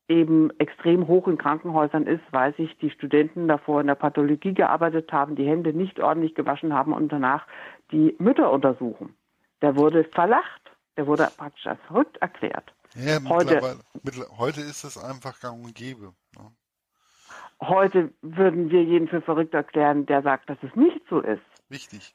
eben 0.09 0.51
extrem 0.59 1.09
hoch 1.09 1.27
in 1.27 1.39
Krankenhäusern 1.39 2.07
ist, 2.07 2.23
weil 2.31 2.55
sich 2.55 2.77
die 2.79 2.91
Studenten 2.91 3.49
davor 3.49 3.81
in 3.81 3.89
der 3.89 3.97
Pathologie 3.97 4.55
gearbeitet 4.55 5.13
haben, 5.13 5.37
die 5.37 5.47
Hände 5.47 5.73
nicht 5.73 6.01
ordentlich 6.01 6.35
gewaschen 6.35 6.73
haben 6.73 6.93
und 6.93 7.11
danach 7.11 7.47
die 7.91 8.15
Mütter 8.19 8.51
untersuchen. 8.53 9.17
Der 9.63 9.77
wurde 9.77 10.05
verlacht, 10.05 10.63
der 10.97 11.07
wurde 11.07 11.29
praktisch 11.37 11.67
als 11.67 11.81
verrückt 11.89 12.17
erklärt. 12.19 12.73
Ja, 12.95 13.19
heute, 13.29 13.79
heute 14.39 14.61
ist 14.61 14.85
es 14.85 14.97
einfach 14.97 15.41
gang 15.41 15.65
und 15.65 15.75
gäbe. 15.75 16.13
Ne? 16.37 16.53
Heute 17.61 18.13
würden 18.23 18.71
wir 18.71 18.85
jeden 18.85 19.09
für 19.09 19.23
verrückt 19.23 19.55
erklären, 19.55 20.07
der 20.07 20.23
sagt, 20.23 20.49
dass 20.49 20.59
es 20.63 20.75
nicht 20.77 21.01
so 21.09 21.21
ist. 21.21 21.43
Wichtig. 21.69 22.15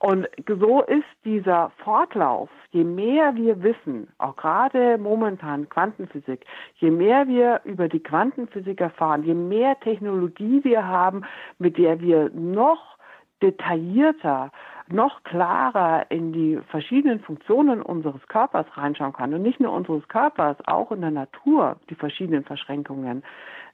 Und 0.00 0.26
so 0.48 0.80
ist 0.82 1.04
dieser 1.26 1.72
Fortlauf, 1.84 2.48
je 2.70 2.84
mehr 2.84 3.34
wir 3.34 3.62
wissen, 3.62 4.08
auch 4.16 4.34
gerade 4.34 4.96
momentan 4.96 5.68
Quantenphysik, 5.68 6.46
je 6.76 6.90
mehr 6.90 7.28
wir 7.28 7.60
über 7.64 7.86
die 7.86 8.02
Quantenphysik 8.02 8.80
erfahren, 8.80 9.24
je 9.24 9.34
mehr 9.34 9.78
Technologie 9.80 10.64
wir 10.64 10.86
haben, 10.86 11.24
mit 11.58 11.76
der 11.76 12.00
wir 12.00 12.30
noch 12.30 12.96
detaillierter 13.42 14.50
noch 14.88 15.22
klarer 15.22 16.10
in 16.10 16.32
die 16.32 16.58
verschiedenen 16.70 17.20
Funktionen 17.20 17.82
unseres 17.82 18.26
Körpers 18.26 18.66
reinschauen 18.78 19.12
kann. 19.12 19.34
Und 19.34 19.42
nicht 19.42 19.60
nur 19.60 19.72
unseres 19.72 20.08
Körpers, 20.08 20.56
auch 20.66 20.92
in 20.92 21.02
der 21.02 21.10
Natur 21.10 21.76
die 21.90 21.94
verschiedenen 21.94 22.44
Verschränkungen, 22.44 23.22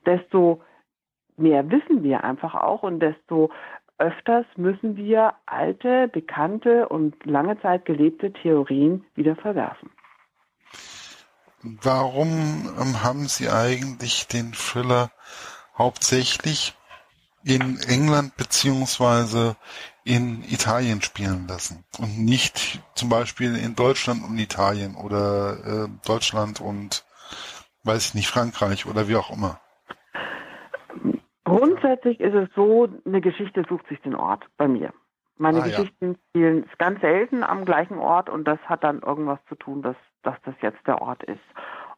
desto 0.04 0.60
mehr 1.36 1.70
wissen 1.70 2.02
wir 2.02 2.24
einfach 2.24 2.54
auch 2.54 2.82
und 2.82 2.98
desto 3.00 3.50
öfters 3.98 4.46
müssen 4.56 4.96
wir 4.96 5.34
alte, 5.46 6.08
bekannte 6.08 6.88
und 6.88 7.14
lange 7.24 7.60
Zeit 7.60 7.84
gelebte 7.84 8.32
Theorien 8.32 9.04
wieder 9.14 9.36
verwerfen. 9.36 9.90
Warum 11.62 12.28
ähm, 12.80 13.02
haben 13.02 13.26
Sie 13.26 13.48
eigentlich 13.48 14.28
den 14.28 14.52
Thriller 14.52 15.10
hauptsächlich 15.76 16.74
in 17.42 17.78
England 17.80 18.36
beziehungsweise 18.36 19.56
in 20.04 20.42
Italien 20.44 21.00
spielen 21.00 21.46
lassen 21.48 21.84
und 21.98 22.18
nicht 22.18 22.80
zum 22.94 23.08
Beispiel 23.08 23.56
in 23.56 23.74
Deutschland 23.74 24.24
und 24.24 24.38
Italien 24.38 24.94
oder 24.94 25.84
äh, 25.84 25.88
Deutschland 26.04 26.60
und 26.60 27.04
weiß 27.84 28.08
ich 28.08 28.14
nicht, 28.14 28.28
Frankreich 28.28 28.86
oder 28.86 29.08
wie 29.08 29.16
auch 29.16 29.30
immer. 29.30 29.60
Grundsätzlich 31.66 32.20
ist 32.20 32.34
es 32.34 32.48
so, 32.54 32.88
eine 33.04 33.20
Geschichte 33.20 33.64
sucht 33.68 33.86
sich 33.88 34.00
den 34.02 34.14
Ort 34.14 34.44
bei 34.56 34.68
mir. 34.68 34.92
Meine 35.38 35.60
ah, 35.60 35.64
Geschichten 35.64 36.12
ja. 36.12 36.14
spielen 36.30 36.66
ganz 36.78 37.00
selten 37.00 37.42
am 37.42 37.64
gleichen 37.64 37.98
Ort 37.98 38.30
und 38.30 38.44
das 38.48 38.58
hat 38.64 38.84
dann 38.84 39.00
irgendwas 39.00 39.38
zu 39.48 39.54
tun, 39.54 39.82
dass, 39.82 39.96
dass 40.22 40.36
das 40.44 40.54
jetzt 40.62 40.86
der 40.86 41.02
Ort 41.02 41.22
ist. 41.24 41.40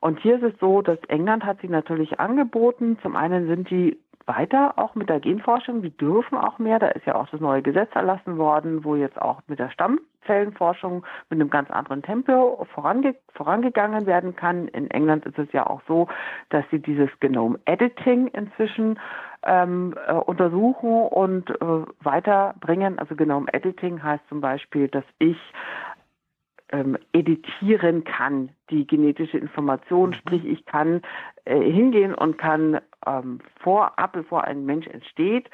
Und 0.00 0.20
hier 0.20 0.36
ist 0.36 0.54
es 0.54 0.58
so, 0.60 0.82
dass 0.82 0.98
England 1.08 1.44
hat 1.44 1.60
sie 1.60 1.68
natürlich 1.68 2.20
angeboten. 2.20 2.98
Zum 3.02 3.16
einen 3.16 3.48
sind 3.48 3.70
die 3.70 3.98
weiter, 4.26 4.74
auch 4.76 4.94
mit 4.94 5.08
der 5.08 5.20
Genforschung. 5.20 5.82
Die 5.82 5.96
dürfen 5.96 6.36
auch 6.36 6.58
mehr. 6.58 6.78
Da 6.78 6.88
ist 6.88 7.06
ja 7.06 7.16
auch 7.16 7.28
das 7.28 7.40
neue 7.40 7.62
Gesetz 7.62 7.90
erlassen 7.94 8.38
worden, 8.38 8.84
wo 8.84 8.94
jetzt 8.94 9.20
auch 9.20 9.40
mit 9.48 9.58
der 9.58 9.70
Stammzellenforschung 9.70 11.04
mit 11.30 11.40
einem 11.40 11.50
ganz 11.50 11.70
anderen 11.70 12.02
Tempo 12.02 12.64
vorange 12.74 13.16
vorangegangen 13.34 14.06
werden 14.06 14.36
kann. 14.36 14.68
In 14.68 14.90
England 14.90 15.26
ist 15.26 15.38
es 15.38 15.50
ja 15.52 15.66
auch 15.66 15.80
so, 15.88 16.08
dass 16.50 16.64
sie 16.70 16.78
dieses 16.78 17.08
Genome 17.20 17.58
Editing 17.64 18.28
inzwischen 18.28 19.00
ähm, 19.42 19.94
äh, 20.06 20.12
untersuchen 20.12 21.06
und 21.06 21.50
äh, 21.50 21.64
weiterbringen. 22.00 22.98
Also 22.98 23.14
Genome 23.14 23.52
Editing 23.52 24.02
heißt 24.02 24.24
zum 24.28 24.40
Beispiel, 24.40 24.88
dass 24.88 25.04
ich 25.18 25.38
ähm, 26.70 26.98
editieren 27.12 28.04
kann, 28.04 28.50
die 28.70 28.86
genetische 28.86 29.38
Information. 29.38 30.10
Mhm. 30.10 30.14
Sprich, 30.14 30.44
ich 30.44 30.64
kann 30.66 31.02
äh, 31.44 31.60
hingehen 31.60 32.14
und 32.14 32.38
kann 32.38 32.80
ähm, 33.06 33.40
vorab, 33.60 34.12
bevor 34.12 34.44
ein 34.44 34.64
Mensch 34.66 34.86
entsteht, 34.86 35.50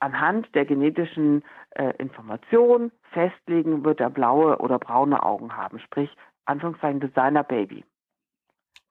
anhand 0.00 0.54
der 0.54 0.64
genetischen 0.64 1.44
äh, 1.70 1.92
Information 1.98 2.90
festlegen, 3.12 3.84
wird 3.84 4.00
er 4.00 4.10
blaue 4.10 4.58
oder 4.58 4.78
braune 4.78 5.22
Augen 5.22 5.56
haben. 5.56 5.78
Sprich, 5.78 6.10
Anführungszeichen 6.44 7.00
Designer 7.00 7.44
Baby. 7.44 7.84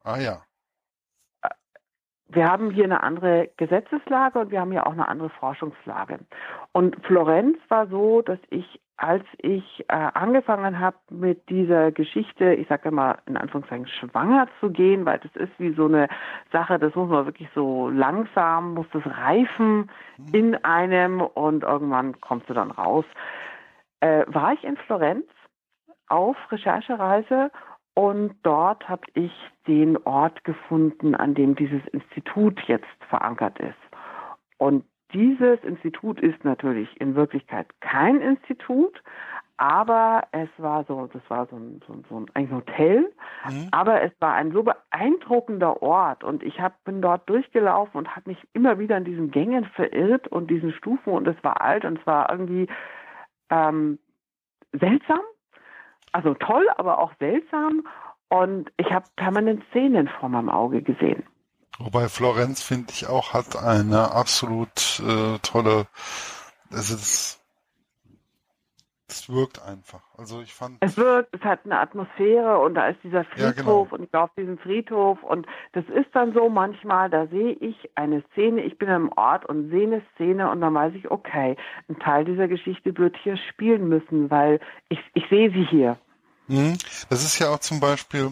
Ah 0.04 0.18
ja. 0.18 0.42
Wir 2.28 2.50
haben 2.50 2.72
hier 2.72 2.86
eine 2.86 3.04
andere 3.04 3.50
Gesetzeslage 3.58 4.40
und 4.40 4.52
wir 4.52 4.60
haben 4.60 4.72
hier 4.72 4.88
auch 4.88 4.94
eine 4.94 5.08
andere 5.08 5.30
Forschungslage. 5.30 6.20
Und 6.72 6.96
Florenz 7.06 7.58
war 7.70 7.88
so, 7.88 8.22
dass 8.22 8.40
ich 8.50 8.82
als 8.98 9.26
ich 9.40 9.84
äh, 9.90 9.94
angefangen 9.94 10.80
habe 10.80 10.96
mit 11.10 11.50
dieser 11.50 11.92
Geschichte, 11.92 12.54
ich 12.54 12.68
sage 12.70 12.90
immer 12.90 13.18
in 13.26 13.36
Anführungszeichen 13.36 13.88
schwanger 13.88 14.48
zu 14.60 14.70
gehen, 14.70 15.06
weil 15.06 15.20
das 15.20 15.36
ist 15.36 15.52
wie 15.58 15.74
so 15.74 15.86
eine 15.86 16.08
Sache, 16.52 16.80
das 16.80 16.96
muss 16.96 17.10
man 17.10 17.26
wirklich 17.26 17.50
so 17.54 17.90
langsam, 17.90 18.74
muss 18.76 18.88
das 18.94 19.06
reifen 19.06 19.90
mhm. 20.18 20.34
in 20.34 20.56
einem 20.64 21.22
und 21.22 21.64
irgendwann 21.64 22.20
kommst 22.22 22.50
du 22.50 22.54
dann 22.54 22.72
raus. 22.72 23.06
Äh, 24.00 24.24
war 24.28 24.54
ich 24.54 24.64
in 24.64 24.78
Florenz 24.78 25.26
auf 26.08 26.38
Recherchereise 26.52 27.52
und 27.96 28.36
dort 28.44 28.88
habe 28.88 29.08
ich 29.14 29.32
den 29.68 29.98
Ort 30.04 30.44
gefunden, 30.44 31.16
an 31.16 31.34
dem 31.34 31.56
dieses 31.56 31.82
Institut 31.88 32.60
jetzt 32.68 32.86
verankert 33.10 33.58
ist. 33.60 33.74
Und 34.58 34.86
dieses 35.14 35.64
Institut 35.64 36.20
ist 36.20 36.44
natürlich 36.44 36.90
in 37.00 37.16
Wirklichkeit 37.16 37.68
kein 37.80 38.20
Institut, 38.20 39.02
aber 39.58 40.24
es 40.34 40.50
war 40.58 40.84
so, 40.84 41.08
das 41.08 41.22
war 41.30 41.48
so 41.48 41.56
ein, 41.56 41.82
so 41.88 41.96
so 42.10 42.26
ein, 42.34 42.52
Hotel, 42.52 43.14
mhm. 43.48 43.70
aber 43.72 44.02
es 44.02 44.12
war 44.20 44.34
ein 44.34 44.52
so 44.52 44.64
beeindruckender 44.64 45.82
Ort 45.82 46.26
und 46.26 46.44
ich 46.44 46.60
hab, 46.60 46.84
bin 46.84 47.02
dort 47.02 47.30
durchgelaufen 47.30 47.98
und 48.00 48.14
habe 48.14 48.30
mich 48.32 48.46
immer 48.52 48.78
wieder 48.78 48.98
in 48.98 49.06
diesen 49.06 49.32
Gängen 49.32 49.64
verirrt 49.64 50.28
und 50.28 50.52
diesen 50.52 50.74
Stufen 50.74 51.14
und 51.14 51.28
es 51.28 51.42
war 51.44 51.62
alt 51.62 51.86
und 51.86 52.00
es 52.00 52.06
war 52.06 52.30
irgendwie 52.30 52.68
ähm, 53.50 54.00
seltsam, 54.74 55.22
also 56.16 56.34
toll, 56.34 56.66
aber 56.78 57.00
auch 57.00 57.12
seltsam 57.20 57.86
und 58.30 58.72
ich 58.78 58.90
habe 58.92 59.06
permanent 59.18 59.64
Szenen 59.72 60.08
vor 60.08 60.30
meinem 60.30 60.50
Auge 60.50 60.82
gesehen. 60.82 61.24
Wobei 61.78 62.08
Florenz, 62.08 62.64
finde 62.64 62.88
ich, 62.92 63.08
auch 63.08 63.34
hat 63.34 63.58
eine 63.58 64.14
absolut 64.14 65.02
äh, 65.06 65.40
tolle, 65.40 65.88
also 66.72 66.96
das, 66.96 67.42
es 69.10 69.30
wirkt 69.30 69.62
einfach. 69.62 70.04
Also 70.18 70.40
ich 70.40 70.54
fand. 70.54 70.78
Es 70.80 70.96
wirkt, 70.96 71.36
es 71.36 71.42
hat 71.42 71.66
eine 71.66 71.78
Atmosphäre 71.80 72.60
und 72.60 72.76
da 72.76 72.88
ist 72.88 73.04
dieser 73.04 73.26
Friedhof 73.26 73.42
ja, 73.42 73.52
genau. 73.52 73.88
und 73.92 74.04
ich 74.04 74.14
war 74.14 74.24
auf 74.24 74.34
diesem 74.38 74.58
Friedhof 74.58 75.22
und 75.22 75.46
das 75.74 75.84
ist 75.90 76.08
dann 76.14 76.34
so 76.34 76.48
manchmal, 76.48 77.10
da 77.10 77.28
sehe 77.28 77.52
ich 77.60 77.90
eine 77.96 78.24
Szene, 78.32 78.62
ich 78.62 78.78
bin 78.78 78.88
im 78.88 79.12
Ort 79.18 79.46
und 79.46 79.70
sehe 79.70 79.88
eine 79.88 80.02
Szene 80.16 80.50
und 80.50 80.62
dann 80.62 80.74
weiß 80.74 80.94
ich, 80.96 81.12
okay, 81.12 81.58
ein 81.90 82.00
Teil 82.00 82.24
dieser 82.24 82.48
Geschichte 82.48 82.98
wird 82.98 83.18
hier 83.18 83.36
spielen 83.36 83.90
müssen, 83.90 84.32
weil 84.32 84.62
ich, 84.88 85.00
ich 85.14 85.28
sehe 85.30 85.52
sie 85.52 85.66
hier. 85.66 85.98
Mhm. 86.48 86.78
Das 87.10 87.24
ist 87.24 87.40
ja 87.40 87.50
auch 87.50 87.60
zum 87.60 87.80
Beispiel 87.80 88.30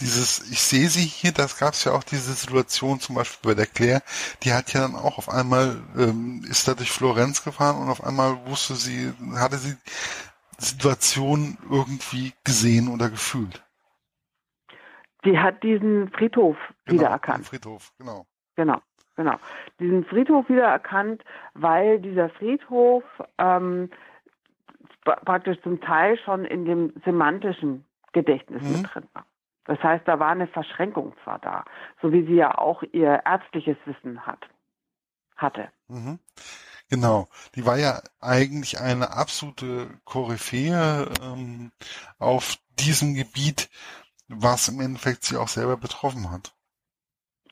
dieses, 0.00 0.50
ich 0.50 0.60
sehe 0.60 0.88
sie 0.88 1.04
hier, 1.04 1.32
das 1.32 1.58
gab 1.58 1.72
es 1.72 1.84
ja 1.84 1.92
auch 1.92 2.04
diese 2.04 2.32
Situation 2.32 3.00
zum 3.00 3.14
Beispiel 3.14 3.50
bei 3.50 3.54
der 3.54 3.66
Claire, 3.66 4.02
die 4.42 4.52
hat 4.52 4.72
ja 4.72 4.82
dann 4.82 4.94
auch 4.94 5.18
auf 5.18 5.28
einmal, 5.28 5.82
ähm, 5.96 6.44
ist 6.48 6.68
da 6.68 6.74
durch 6.74 6.90
Florenz 6.90 7.42
gefahren 7.42 7.80
und 7.82 7.88
auf 7.88 8.04
einmal 8.04 8.46
wusste 8.46 8.74
sie, 8.74 9.12
hatte 9.36 9.56
sie 9.56 9.74
die 10.60 10.64
Situation 10.64 11.56
irgendwie 11.70 12.34
gesehen 12.44 12.88
oder 12.88 13.08
gefühlt. 13.08 13.62
Die 15.24 15.38
hat 15.38 15.62
diesen 15.62 16.10
Friedhof 16.10 16.56
genau, 16.84 17.00
wiedererkannt. 17.00 17.46
Friedhof, 17.46 17.92
genau. 17.98 18.26
Genau, 18.54 18.80
genau. 19.16 19.36
Diesen 19.80 20.04
Friedhof 20.04 20.48
wiedererkannt, 20.48 21.22
weil 21.54 22.00
dieser 22.00 22.28
Friedhof 22.30 23.02
ähm, 23.38 23.90
praktisch 25.06 25.60
zum 25.62 25.80
Teil 25.80 26.18
schon 26.18 26.44
in 26.44 26.64
dem 26.64 26.92
semantischen 27.04 27.84
Gedächtnis 28.12 28.62
mhm. 28.62 28.72
mit 28.72 28.94
drin 28.94 29.08
war. 29.12 29.26
Das 29.64 29.82
heißt, 29.82 30.06
da 30.06 30.18
war 30.18 30.28
eine 30.28 30.46
Verschränkung 30.46 31.14
zwar 31.24 31.38
da, 31.40 31.64
so 32.00 32.12
wie 32.12 32.24
sie 32.24 32.34
ja 32.34 32.56
auch 32.56 32.82
ihr 32.92 33.22
ärztliches 33.24 33.76
Wissen 33.84 34.26
hat, 34.26 34.48
hatte. 35.36 35.68
Mhm. 35.88 36.18
Genau, 36.88 37.28
die 37.56 37.66
war 37.66 37.76
ja 37.76 38.00
eigentlich 38.20 38.80
eine 38.80 39.10
absolute 39.10 39.88
Koryphäe 40.04 41.08
ähm, 41.20 41.72
auf 42.18 42.58
diesem 42.78 43.14
Gebiet, 43.14 43.68
was 44.28 44.68
im 44.68 44.80
Endeffekt 44.80 45.24
sie 45.24 45.36
auch 45.36 45.48
selber 45.48 45.76
betroffen 45.76 46.30
hat. 46.30 46.54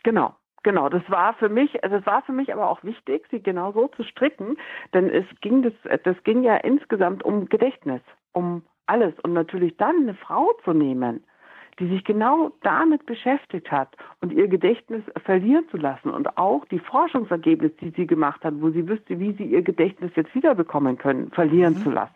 Genau. 0.04 0.36
Genau, 0.64 0.88
das 0.88 1.02
war 1.10 1.34
für 1.34 1.50
mich, 1.50 1.84
also 1.84 1.96
es 1.96 2.06
war 2.06 2.22
für 2.22 2.32
mich 2.32 2.52
aber 2.52 2.68
auch 2.70 2.82
wichtig, 2.82 3.26
sie 3.30 3.40
genau 3.40 3.72
so 3.72 3.88
zu 3.88 4.02
stricken, 4.02 4.56
denn 4.94 5.10
es 5.10 5.26
ging 5.42 5.62
das, 5.62 5.74
das 6.04 6.16
ging 6.24 6.42
ja 6.42 6.56
insgesamt 6.56 7.22
um 7.22 7.50
Gedächtnis, 7.50 8.00
um 8.32 8.62
alles 8.86 9.12
und 9.20 9.34
natürlich 9.34 9.76
dann 9.76 9.96
eine 9.96 10.14
Frau 10.14 10.54
zu 10.64 10.72
nehmen, 10.72 11.22
die 11.78 11.86
sich 11.88 12.02
genau 12.04 12.50
damit 12.62 13.04
beschäftigt 13.04 13.70
hat 13.70 13.94
und 14.22 14.32
ihr 14.32 14.48
Gedächtnis 14.48 15.02
verlieren 15.24 15.68
zu 15.70 15.76
lassen 15.76 16.08
und 16.08 16.38
auch 16.38 16.64
die 16.66 16.78
Forschungsergebnisse, 16.78 17.76
die 17.82 17.90
sie 17.90 18.06
gemacht 18.06 18.42
hat, 18.42 18.54
wo 18.56 18.70
sie 18.70 18.88
wüsste, 18.88 19.20
wie 19.20 19.32
sie 19.32 19.44
ihr 19.44 19.62
Gedächtnis 19.62 20.12
jetzt 20.16 20.34
wiederbekommen 20.34 20.96
können, 20.96 21.30
verlieren 21.32 21.74
mhm. 21.74 21.82
zu 21.82 21.90
lassen. 21.90 22.14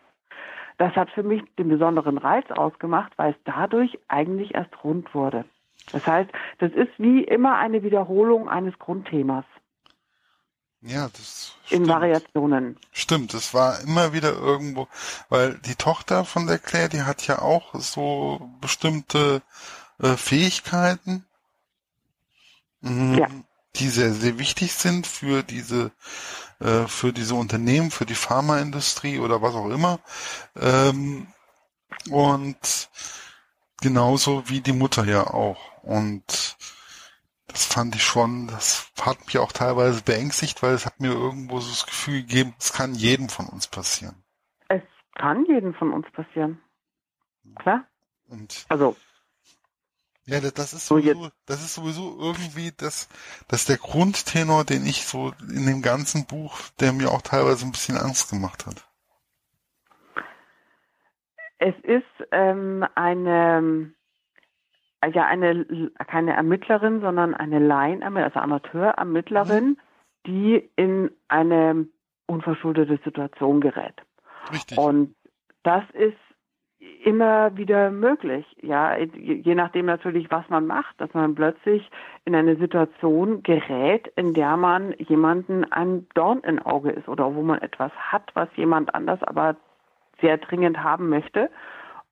Das 0.79 0.95
hat 0.95 1.11
für 1.11 1.23
mich 1.23 1.43
den 1.59 1.69
besonderen 1.69 2.17
Reiz 2.17 2.49
ausgemacht, 2.49 3.13
weil 3.17 3.33
es 3.33 3.37
dadurch 3.43 3.99
eigentlich 4.07 4.55
erst 4.55 4.83
rund 4.83 5.13
wurde. 5.13 5.45
Das 5.91 6.05
heißt, 6.05 6.29
das 6.59 6.71
ist 6.73 6.91
wie 6.97 7.23
immer 7.23 7.57
eine 7.57 7.83
Wiederholung 7.83 8.47
eines 8.47 8.77
Grundthemas. 8.77 9.45
Ja, 10.81 11.09
das 11.09 11.55
stimmt. 11.65 11.81
In 11.81 11.89
Variationen. 11.89 12.77
Stimmt, 12.91 13.33
es 13.33 13.53
war 13.53 13.81
immer 13.81 14.13
wieder 14.13 14.31
irgendwo, 14.31 14.87
weil 15.27 15.55
die 15.65 15.75
Tochter 15.75 16.23
von 16.23 16.47
der 16.47 16.57
Claire, 16.57 16.87
die 16.87 17.01
hat 17.01 17.27
ja 17.27 17.41
auch 17.41 17.75
so 17.75 18.49
bestimmte 18.61 19.41
äh, 19.99 20.15
Fähigkeiten, 20.15 21.25
mh, 22.81 23.17
ja. 23.17 23.27
die 23.75 23.89
sehr, 23.89 24.13
sehr 24.13 24.39
wichtig 24.39 24.73
sind 24.73 25.05
für 25.05 25.43
diese, 25.43 25.91
äh, 26.59 26.87
für 26.87 27.11
diese 27.11 27.35
Unternehmen, 27.35 27.91
für 27.91 28.05
die 28.05 28.15
Pharmaindustrie 28.15 29.19
oder 29.19 29.41
was 29.41 29.55
auch 29.55 29.69
immer. 29.69 29.99
Ähm, 30.55 31.27
und 32.09 32.89
genauso 33.81 34.49
wie 34.49 34.61
die 34.61 34.73
Mutter 34.73 35.05
ja 35.05 35.27
auch. 35.27 35.59
Und 35.83 36.57
das 37.47 37.65
fand 37.65 37.95
ich 37.95 38.03
schon, 38.03 38.47
das 38.47 38.91
hat 39.01 39.25
mich 39.25 39.37
auch 39.37 39.51
teilweise 39.51 40.03
beängstigt, 40.03 40.61
weil 40.61 40.73
es 40.73 40.85
hat 40.85 40.99
mir 40.99 41.11
irgendwo 41.11 41.59
so 41.59 41.69
das 41.69 41.85
Gefühl 41.85 42.21
gegeben, 42.21 42.53
es 42.59 42.73
kann 42.73 42.93
jedem 42.93 43.29
von 43.29 43.47
uns 43.47 43.67
passieren. 43.67 44.23
Es 44.67 44.81
kann 45.15 45.45
jedem 45.45 45.73
von 45.73 45.91
uns 45.91 46.09
passieren. 46.11 46.61
Klar. 47.55 47.85
Und 48.27 48.65
also 48.69 48.95
ja, 50.29 50.39
das 50.39 50.73
ist 50.73 50.85
sowieso, 50.85 51.31
das 51.47 51.63
ist 51.63 51.73
sowieso 51.73 52.15
irgendwie 52.19 52.71
das, 52.77 53.09
das 53.47 53.65
der 53.65 53.77
Grundtenor, 53.77 54.63
den 54.63 54.85
ich 54.85 55.07
so 55.07 55.33
in 55.41 55.65
dem 55.65 55.81
ganzen 55.81 56.27
Buch, 56.27 56.59
der 56.79 56.93
mir 56.93 57.11
auch 57.11 57.23
teilweise 57.23 57.65
ein 57.65 57.71
bisschen 57.71 57.97
Angst 57.97 58.29
gemacht 58.29 58.67
hat. 58.67 58.87
Es 61.59 61.75
ist 61.83 62.27
ähm, 62.31 62.85
eine 62.95 63.91
ja 65.13 65.25
eine 65.25 65.91
keine 66.07 66.33
Ermittlerin, 66.33 67.01
sondern 67.01 67.33
eine 67.33 67.59
Laien, 67.59 68.03
also 68.03 68.39
Amateurermittlerin, 68.39 69.65
mhm. 69.65 69.77
die 70.25 70.69
in 70.75 71.11
eine 71.27 71.87
unverschuldete 72.27 72.99
Situation 73.03 73.61
gerät. 73.61 73.95
Richtig. 74.51 74.77
Und 74.77 75.15
das 75.63 75.83
ist 75.93 76.17
immer 77.03 77.57
wieder 77.57 77.91
möglich, 77.91 78.45
ja, 78.61 78.95
je 78.97 79.55
nachdem 79.55 79.85
natürlich, 79.85 80.31
was 80.31 80.47
man 80.49 80.65
macht, 80.65 80.99
dass 81.01 81.13
man 81.13 81.35
plötzlich 81.35 81.89
in 82.23 82.35
eine 82.35 82.55
Situation 82.55 83.43
gerät, 83.43 84.07
in 84.15 84.33
der 84.33 84.55
man 84.55 84.93
jemanden 84.97 85.69
ein 85.71 86.07
Dorn 86.13 86.39
im 86.41 86.59
Auge 86.59 86.91
ist 86.91 87.09
oder 87.09 87.35
wo 87.35 87.41
man 87.41 87.61
etwas 87.61 87.91
hat, 87.93 88.31
was 88.33 88.47
jemand 88.55 88.95
anders 88.95 89.21
aber 89.23 89.57
sehr 90.21 90.37
dringend 90.37 90.77
haben 90.77 91.09
möchte. 91.09 91.49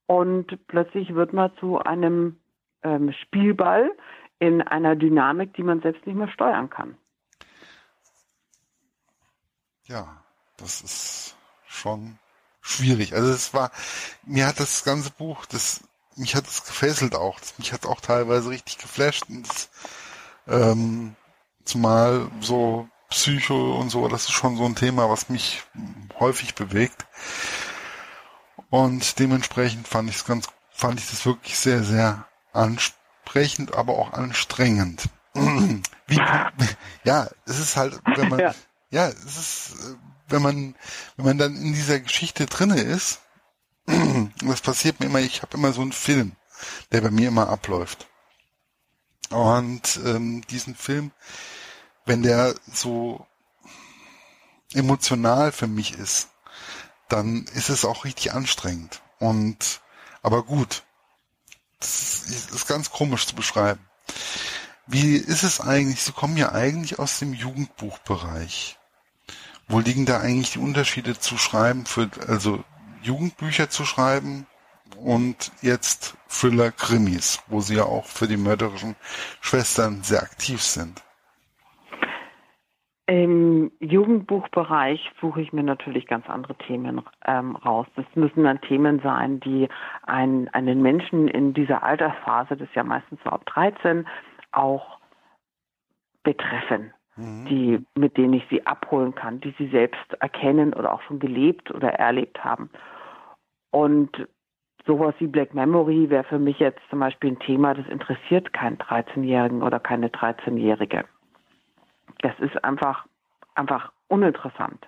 Und 0.05 0.67
plötzlich 0.67 1.13
wird 1.13 1.33
man 1.33 1.51
zu 1.59 1.79
einem 1.79 2.39
ähm, 2.83 3.11
Spielball 3.11 3.91
in 4.39 4.61
einer 4.61 4.95
Dynamik, 4.95 5.53
die 5.55 5.63
man 5.63 5.81
selbst 5.81 6.05
nicht 6.05 6.15
mehr 6.15 6.29
steuern 6.29 6.69
kann. 6.69 6.97
Ja, 9.85 10.21
das 10.57 10.81
ist 10.81 11.37
schon 11.65 12.17
schwierig. 12.61 13.13
Also 13.13 13.31
es 13.31 13.53
war, 13.53 13.71
mir 14.23 14.47
hat 14.47 14.59
das 14.59 14.83
ganze 14.83 15.11
Buch, 15.11 15.45
das, 15.45 15.87
mich 16.15 16.35
hat 16.35 16.45
es 16.45 16.65
gefesselt 16.65 17.15
auch. 17.15 17.39
Das, 17.39 17.57
mich 17.57 17.73
hat 17.73 17.85
auch 17.85 18.01
teilweise 18.01 18.49
richtig 18.49 18.77
geflasht. 18.77 19.29
Und 19.29 19.47
das, 19.47 19.69
ähm, 20.47 21.15
zumal 21.63 22.29
so 22.39 22.87
Psycho 23.09 23.79
und 23.79 23.89
so, 23.89 24.07
das 24.07 24.23
ist 24.23 24.31
schon 24.31 24.57
so 24.57 24.65
ein 24.65 24.75
Thema, 24.75 25.09
was 25.09 25.29
mich 25.29 25.63
häufig 26.19 26.55
bewegt. 26.55 27.05
Und 28.69 29.19
dementsprechend 29.19 29.87
fand 29.87 30.09
ich 30.09 30.17
es 30.17 30.25
ganz, 30.25 30.47
fand 30.69 30.99
ich 30.99 31.09
das 31.09 31.25
wirklich 31.25 31.57
sehr, 31.57 31.83
sehr 31.83 32.27
ansprechend, 32.53 33.75
aber 33.75 33.93
auch 33.93 34.13
anstrengend. 34.13 35.09
Wie, 35.33 36.21
ja, 37.03 37.29
es 37.45 37.59
ist 37.59 37.77
halt, 37.77 37.99
wenn 38.05 38.29
man, 38.29 38.39
ja, 38.39 38.55
ja 38.89 39.07
es 39.07 39.37
ist, 39.37 39.75
wenn 40.29 40.41
man, 40.41 40.75
wenn 41.15 41.25
man 41.25 41.37
dann 41.37 41.55
in 41.55 41.73
dieser 41.73 41.99
Geschichte 41.99 42.45
drinne 42.45 42.81
ist, 42.81 43.21
das 44.41 44.61
passiert 44.61 44.99
mir 44.99 45.05
immer, 45.05 45.19
ich 45.19 45.41
habe 45.41 45.57
immer 45.57 45.71
so 45.71 45.81
einen 45.81 45.93
Film, 45.93 46.33
der 46.91 47.01
bei 47.01 47.11
mir 47.11 47.29
immer 47.29 47.49
abläuft. 47.49 48.07
Und 49.29 49.99
ähm, 50.05 50.41
diesen 50.49 50.75
Film, 50.75 51.11
wenn 52.05 52.23
der 52.23 52.55
so 52.71 53.25
emotional 54.73 55.51
für 55.51 55.67
mich 55.67 55.93
ist, 55.97 56.29
dann 57.09 57.45
ist 57.53 57.69
es 57.69 57.85
auch 57.85 58.05
richtig 58.05 58.33
anstrengend. 58.33 59.01
Und 59.19 59.81
aber 60.21 60.43
gut, 60.43 60.83
das 61.79 62.23
ist 62.51 62.67
ganz 62.67 62.91
komisch 62.91 63.27
zu 63.27 63.35
beschreiben. 63.35 63.79
Wie 64.87 65.15
ist 65.15 65.43
es 65.43 65.59
eigentlich? 65.59 66.01
Sie 66.01 66.13
kommen 66.13 66.37
ja 66.37 66.53
eigentlich 66.53 66.97
aus 66.99 67.19
dem 67.19 67.33
Jugendbuchbereich. 67.33 68.77
Wo 69.67 69.79
liegen 69.79 70.05
da 70.05 70.21
eigentlich 70.21 70.51
die 70.51 70.59
Unterschiede 70.59 71.19
zu 71.19 71.37
schreiben 71.37 71.85
für, 71.85 72.09
also 72.27 72.63
Jugendbücher 73.01 73.69
zu 73.69 73.85
schreiben 73.85 74.47
und 74.97 75.51
jetzt 75.61 76.15
Thriller-Krimis, 76.29 77.39
wo 77.47 77.59
Sie 77.61 77.75
ja 77.75 77.83
auch 77.83 78.05
für 78.05 78.27
die 78.27 78.37
mörderischen 78.37 78.95
Schwestern 79.41 80.03
sehr 80.03 80.23
aktiv 80.23 80.63
sind? 80.63 81.03
Im 83.09 83.71
Jugendbuchbereich 83.79 85.13
suche 85.21 85.41
ich 85.41 85.53
mir 85.53 85.63
natürlich 85.63 86.07
ganz 86.07 86.29
andere 86.29 86.55
Themen 86.55 87.01
ähm, 87.25 87.55
raus. 87.55 87.87
Das 87.95 88.05
müssen 88.15 88.43
dann 88.43 88.59
Themen 88.59 88.99
sein, 88.99 89.39
die 89.39 89.69
einen, 90.03 90.49
einen 90.49 90.81
Menschen 90.81 91.29
in 91.29 91.53
dieser 91.53 91.83
Altersphase, 91.83 92.57
das 92.57 92.67
ist 92.67 92.75
ja 92.75 92.83
meistens 92.83 93.21
so 93.23 93.29
ab 93.29 93.45
13, 93.45 94.05
auch 94.51 94.99
betreffen, 96.23 96.93
mhm. 97.15 97.45
die, 97.45 97.85
mit 97.95 98.17
denen 98.17 98.33
ich 98.33 98.43
sie 98.49 98.67
abholen 98.67 99.15
kann, 99.15 99.39
die 99.39 99.55
sie 99.57 99.69
selbst 99.69 100.13
erkennen 100.19 100.73
oder 100.73 100.91
auch 100.91 101.01
schon 101.03 101.19
gelebt 101.19 101.71
oder 101.71 101.93
erlebt 101.93 102.43
haben. 102.43 102.69
Und 103.71 104.27
sowas 104.85 105.15
wie 105.19 105.27
Black 105.27 105.53
Memory 105.53 106.09
wäre 106.09 106.25
für 106.25 106.39
mich 106.39 106.59
jetzt 106.59 106.81
zum 106.89 106.99
Beispiel 106.99 107.31
ein 107.31 107.39
Thema, 107.39 107.73
das 107.73 107.87
interessiert 107.87 108.51
keinen 108.51 108.77
13-Jährigen 108.79 109.63
oder 109.63 109.79
keine 109.79 110.09
13-Jährige 110.09 111.05
das 112.19 112.37
ist 112.39 112.63
einfach, 112.63 113.05
einfach 113.55 113.91
uninteressant. 114.07 114.87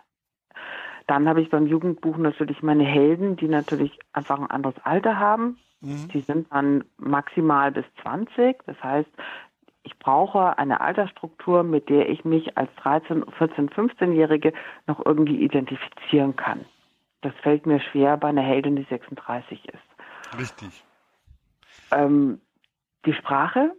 Dann 1.08 1.28
habe 1.28 1.42
ich 1.42 1.50
beim 1.50 1.66
Jugendbuch 1.66 2.18
natürlich 2.18 2.62
meine 2.62 2.84
Helden, 2.84 3.36
die 3.36 3.48
natürlich 3.48 3.98
einfach 4.14 4.40
ein 4.40 4.52
anderes 4.52 4.76
Alter 4.84 5.18
haben. 5.18 5.58
Mhm. 5.82 6.08
Die 6.10 6.22
sind 6.22 6.52
dann 6.52 6.84
maximal 6.98 7.72
bis 7.72 7.86
20. 8.04 8.58
Das 8.66 8.82
heißt, 8.84 9.10
ich 9.84 9.98
brauche 9.98 10.58
eine 10.58 10.82
Altersstruktur, 10.82 11.64
mit 11.64 11.90
der 11.90 12.10
ich 12.10 12.26
mich 12.26 12.58
als 12.58 12.70
13, 12.84 13.26
14, 13.38 13.70
15-Jährige 13.70 14.54
noch 14.86 15.04
irgendwie 15.04 15.42
identifizieren 15.42 16.36
kann. 16.36 16.66
Das 17.22 17.34
fällt 17.42 17.66
mir 17.66 17.80
schwer 17.80 18.18
bei 18.18 18.30
einer 18.30 18.42
Heldin, 18.44 18.76
die 18.76 18.86
36 18.90 19.68
ist. 19.68 20.38
Richtig. 20.38 20.84
Ähm, 21.92 22.40
die 23.06 23.14
Sprache, 23.14 23.72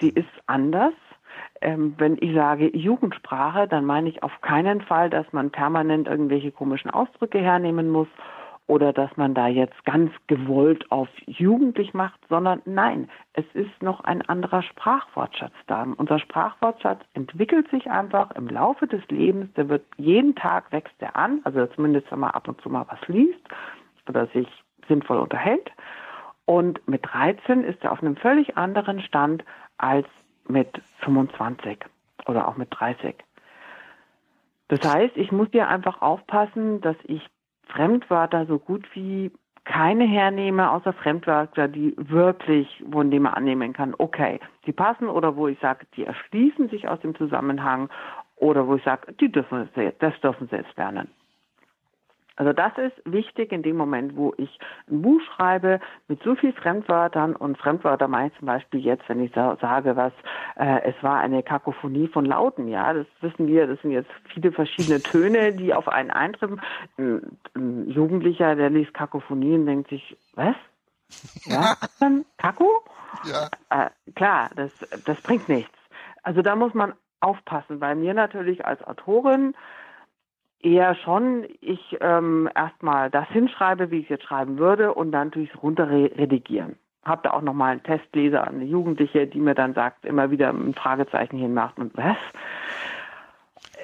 sie 0.00 0.10
ist 0.10 0.28
anders 0.46 0.92
ähm, 1.60 1.94
wenn 1.98 2.16
ich 2.20 2.34
sage 2.34 2.74
Jugendsprache, 2.76 3.68
dann 3.68 3.84
meine 3.84 4.08
ich 4.08 4.22
auf 4.22 4.40
keinen 4.40 4.80
Fall, 4.82 5.10
dass 5.10 5.32
man 5.32 5.50
permanent 5.50 6.08
irgendwelche 6.08 6.52
komischen 6.52 6.90
Ausdrücke 6.90 7.38
hernehmen 7.38 7.90
muss 7.90 8.08
oder 8.68 8.92
dass 8.92 9.16
man 9.16 9.34
da 9.34 9.48
jetzt 9.48 9.82
ganz 9.86 10.12
gewollt 10.26 10.90
auf 10.92 11.08
jugendlich 11.26 11.94
macht, 11.94 12.20
sondern 12.28 12.60
nein, 12.66 13.08
es 13.32 13.46
ist 13.54 13.82
noch 13.82 14.00
ein 14.00 14.20
anderer 14.28 14.62
Sprachwortschatz 14.62 15.54
da. 15.66 15.86
Unser 15.96 16.18
Sprachwortschatz 16.18 17.00
entwickelt 17.14 17.68
sich 17.70 17.90
einfach 17.90 18.30
im 18.32 18.46
Laufe 18.46 18.86
des 18.86 19.02
Lebens, 19.08 19.52
der 19.54 19.70
wird 19.70 19.84
jeden 19.96 20.34
Tag 20.34 20.70
wächst 20.70 20.94
er 20.98 21.16
an, 21.16 21.40
also 21.44 21.66
zumindest 21.66 22.12
wenn 22.12 22.20
man 22.20 22.32
ab 22.32 22.46
und 22.46 22.60
zu 22.60 22.68
mal 22.68 22.84
was 22.88 23.00
liest 23.08 23.40
oder 24.06 24.26
sich 24.28 24.46
sinnvoll 24.86 25.18
unterhält. 25.18 25.70
Und 26.44 26.86
mit 26.86 27.04
13 27.04 27.64
ist 27.64 27.82
er 27.82 27.92
auf 27.92 28.02
einem 28.02 28.16
völlig 28.16 28.56
anderen 28.56 29.00
Stand 29.00 29.44
als 29.78 30.06
mit 30.48 30.68
25 31.00 31.78
oder 32.26 32.48
auch 32.48 32.56
mit 32.56 32.68
30. 32.70 33.14
Das 34.68 34.80
heißt, 34.80 35.16
ich 35.16 35.32
muss 35.32 35.48
hier 35.50 35.68
einfach 35.68 36.02
aufpassen, 36.02 36.80
dass 36.80 36.96
ich 37.04 37.26
Fremdwörter 37.68 38.46
so 38.46 38.58
gut 38.58 38.86
wie 38.94 39.30
keine 39.64 40.04
hernehme, 40.04 40.70
außer 40.70 40.94
Fremdwörter, 40.94 41.68
die 41.68 41.94
wirklich, 41.98 42.82
von 42.90 43.10
denen 43.10 43.24
man 43.24 43.34
annehmen 43.34 43.74
kann, 43.74 43.94
okay, 43.98 44.40
sie 44.64 44.72
passen 44.72 45.08
oder 45.08 45.36
wo 45.36 45.46
ich 45.46 45.58
sage, 45.60 45.86
die 45.94 46.04
erschließen 46.04 46.70
sich 46.70 46.88
aus 46.88 47.00
dem 47.00 47.14
Zusammenhang 47.14 47.90
oder 48.36 48.66
wo 48.66 48.76
ich 48.76 48.84
sage, 48.84 49.12
die 49.12 49.30
dürfen, 49.30 49.68
das 49.98 50.20
dürfen 50.20 50.48
sie 50.48 50.56
jetzt 50.56 50.74
lernen. 50.76 51.08
Also 52.38 52.52
das 52.52 52.72
ist 52.78 52.94
wichtig 53.04 53.50
in 53.50 53.64
dem 53.64 53.76
Moment, 53.76 54.16
wo 54.16 54.32
ich 54.36 54.60
ein 54.88 55.02
Buch 55.02 55.20
schreibe 55.22 55.80
mit 56.06 56.22
so 56.22 56.36
viel 56.36 56.52
Fremdwörtern 56.52 57.34
und 57.34 57.58
Fremdwörter 57.58 58.06
meine 58.06 58.28
ich 58.28 58.38
zum 58.38 58.46
Beispiel 58.46 58.78
jetzt, 58.78 59.08
wenn 59.08 59.20
ich 59.20 59.34
sage, 59.34 59.96
was 59.96 60.12
äh, 60.54 60.82
es 60.84 60.94
war 61.02 61.18
eine 61.18 61.42
Kakophonie 61.42 62.06
von 62.06 62.24
Lauten, 62.24 62.68
ja, 62.68 62.94
das 62.94 63.06
wissen 63.22 63.48
wir, 63.48 63.66
das 63.66 63.82
sind 63.82 63.90
jetzt 63.90 64.10
viele 64.32 64.52
verschiedene 64.52 65.02
Töne, 65.02 65.52
die 65.52 65.74
auf 65.74 65.88
einen 65.88 66.12
eintreffen. 66.12 66.60
Ein, 66.96 67.38
ein 67.56 67.90
Jugendlicher, 67.90 68.54
der 68.54 68.70
liest 68.70 68.94
Kakophonie 68.94 69.56
und 69.56 69.66
denkt 69.66 69.90
sich, 69.90 70.16
was? 70.36 70.54
Ja, 71.44 71.74
Kako? 72.38 72.84
Ja. 73.24 73.48
Äh, 73.70 73.90
klar, 74.14 74.50
das, 74.54 74.70
das 75.04 75.20
bringt 75.22 75.48
nichts. 75.48 75.74
Also 76.22 76.42
da 76.42 76.54
muss 76.54 76.72
man 76.72 76.92
aufpassen. 77.18 77.80
Bei 77.80 77.96
mir 77.96 78.14
natürlich 78.14 78.64
als 78.64 78.80
Autorin 78.86 79.56
eher 80.60 80.94
schon 80.96 81.46
ich 81.60 81.96
ähm, 82.00 82.48
erstmal 82.54 83.10
das 83.10 83.28
hinschreibe, 83.28 83.90
wie 83.90 83.98
ich 83.98 84.04
es 84.04 84.10
jetzt 84.10 84.24
schreiben 84.24 84.58
würde, 84.58 84.94
und 84.94 85.12
dann 85.12 85.30
durchs 85.30 85.62
runterredigieren. 85.62 86.76
Hab 87.04 87.22
da 87.22 87.32
auch 87.32 87.42
nochmal 87.42 87.72
einen 87.72 87.82
Testleser, 87.82 88.46
eine 88.46 88.64
Jugendliche, 88.64 89.26
die 89.26 89.40
mir 89.40 89.54
dann 89.54 89.74
sagt, 89.74 90.04
immer 90.04 90.30
wieder 90.30 90.50
ein 90.50 90.74
Fragezeichen 90.74 91.38
hinmacht 91.38 91.78
und 91.78 91.96
was? 91.96 92.16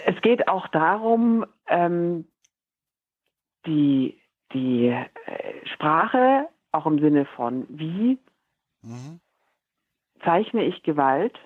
Es 0.07 0.21
geht 0.21 0.49
auch 0.49 0.69
darum, 0.69 1.47
ähm, 1.69 2.27
die, 3.67 4.21
die 4.53 4.89
äh, 4.89 5.67
Sprache, 5.67 6.49
auch 6.73 6.87
im 6.87 6.99
Sinne 6.99 7.25
von 7.25 7.67
wie 7.69 8.19
mhm. 8.83 9.21
zeichne 10.25 10.65
ich 10.65 10.83
Gewalt, 10.83 11.39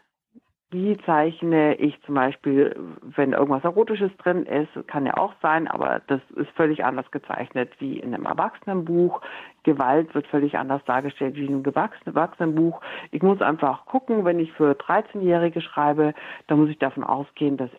wie 0.71 0.99
zeichne 1.07 1.77
ich 1.77 1.99
zum 2.03 2.15
Beispiel, 2.15 2.77
wenn 3.01 3.33
irgendwas 3.33 3.65
Erotisches 3.65 4.15
drin 4.19 4.45
ist, 4.45 4.69
kann 4.87 5.07
ja 5.07 5.17
auch 5.17 5.33
sein, 5.41 5.67
aber 5.67 6.03
das 6.09 6.21
ist 6.37 6.51
völlig 6.51 6.85
anders 6.85 7.11
gezeichnet 7.11 7.73
wie 7.79 7.99
in 7.99 8.15
einem 8.15 8.27
Erwachsenenbuch. 8.27 9.23
Gewalt 9.63 10.15
wird 10.15 10.27
völlig 10.27 10.59
anders 10.59 10.85
dargestellt 10.85 11.37
wie 11.37 11.47
in 11.47 11.65
einem 11.65 11.65
Erwachsenenbuch. 12.05 12.83
Ich 13.13 13.23
muss 13.23 13.41
einfach 13.41 13.87
gucken, 13.87 14.27
wenn 14.27 14.41
ich 14.41 14.53
für 14.53 14.73
13-Jährige 14.73 15.63
schreibe, 15.63 16.13
dann 16.49 16.61
muss 16.61 16.69
ich 16.69 16.79
davon 16.79 17.05
ausgehen, 17.05 17.57
dass 17.57 17.71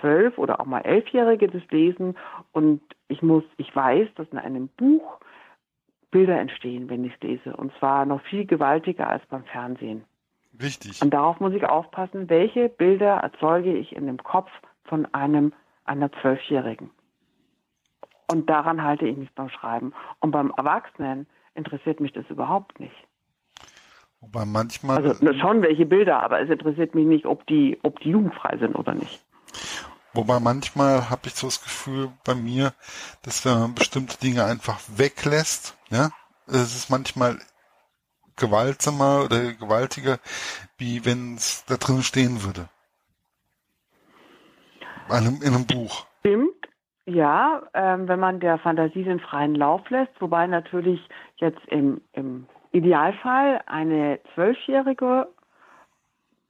zwölf 0.00 0.36
oder 0.36 0.60
auch 0.60 0.66
mal 0.66 0.80
elfjährige 0.80 1.48
das 1.48 1.62
lesen 1.70 2.14
und 2.52 2.82
ich 3.08 3.22
muss, 3.22 3.44
ich 3.56 3.74
weiß, 3.74 4.08
dass 4.16 4.28
in 4.28 4.38
einem 4.38 4.68
Buch 4.68 5.18
Bilder 6.10 6.38
entstehen, 6.38 6.90
wenn 6.90 7.04
ich 7.04 7.14
es 7.14 7.20
lese 7.22 7.56
und 7.56 7.72
zwar 7.78 8.04
noch 8.04 8.20
viel 8.22 8.44
gewaltiger 8.44 9.08
als 9.08 9.24
beim 9.26 9.44
Fernsehen. 9.44 10.04
Wichtig. 10.56 11.02
Und 11.02 11.10
darauf 11.10 11.40
muss 11.40 11.52
ich 11.52 11.64
aufpassen, 11.64 12.30
welche 12.30 12.68
Bilder 12.68 13.16
erzeuge 13.16 13.74
ich 13.74 13.94
in 13.94 14.06
dem 14.06 14.18
Kopf 14.22 14.50
von 14.84 15.06
einem 15.12 15.52
einer 15.84 16.10
Zwölfjährigen. 16.20 16.90
Und 18.30 18.48
daran 18.48 18.82
halte 18.82 19.06
ich 19.06 19.16
mich 19.16 19.32
beim 19.34 19.50
Schreiben. 19.50 19.92
Und 20.20 20.30
beim 20.30 20.52
Erwachsenen 20.56 21.26
interessiert 21.54 22.00
mich 22.00 22.12
das 22.12 22.24
überhaupt 22.30 22.80
nicht. 22.80 22.94
Wobei 24.20 24.44
manchmal. 24.44 24.96
Also 24.96 25.34
schon 25.34 25.62
welche 25.62 25.84
Bilder, 25.86 26.22
aber 26.22 26.40
es 26.40 26.48
interessiert 26.48 26.94
mich 26.94 27.06
nicht, 27.06 27.26
ob 27.26 27.46
die, 27.46 27.78
ob 27.82 28.00
die 28.00 28.10
jugendfrei 28.10 28.56
sind 28.56 28.74
oder 28.74 28.94
nicht. 28.94 29.22
Wobei 30.14 30.38
manchmal 30.38 31.10
habe 31.10 31.22
ich 31.26 31.34
so 31.34 31.48
das 31.48 31.62
Gefühl 31.62 32.10
bei 32.24 32.34
mir, 32.34 32.72
dass 33.22 33.44
wenn 33.44 33.58
man 33.58 33.74
bestimmte 33.74 34.16
Dinge 34.18 34.44
einfach 34.44 34.78
weglässt, 34.96 35.76
ja, 35.90 36.10
es 36.46 36.74
ist 36.74 36.88
manchmal 36.88 37.38
gewaltsamer 38.36 39.24
oder 39.24 39.52
gewaltiger, 39.52 40.18
wie 40.78 41.04
wenn 41.04 41.34
es 41.34 41.64
da 41.66 41.76
drin 41.76 42.02
stehen 42.02 42.42
würde. 42.42 42.68
In 45.08 45.14
einem, 45.14 45.42
in 45.42 45.54
einem 45.54 45.66
Buch. 45.66 46.06
Stimmt, 46.20 46.68
ja, 47.06 47.62
ähm, 47.74 48.08
wenn 48.08 48.18
man 48.18 48.40
der 48.40 48.58
Fantasie 48.58 49.04
den 49.04 49.20
freien 49.20 49.54
Lauf 49.54 49.88
lässt, 49.90 50.12
wobei 50.20 50.46
natürlich 50.46 51.00
jetzt 51.36 51.60
im, 51.68 52.00
im 52.12 52.46
Idealfall 52.72 53.60
eine 53.66 54.20
Zwölfjährige 54.34 55.28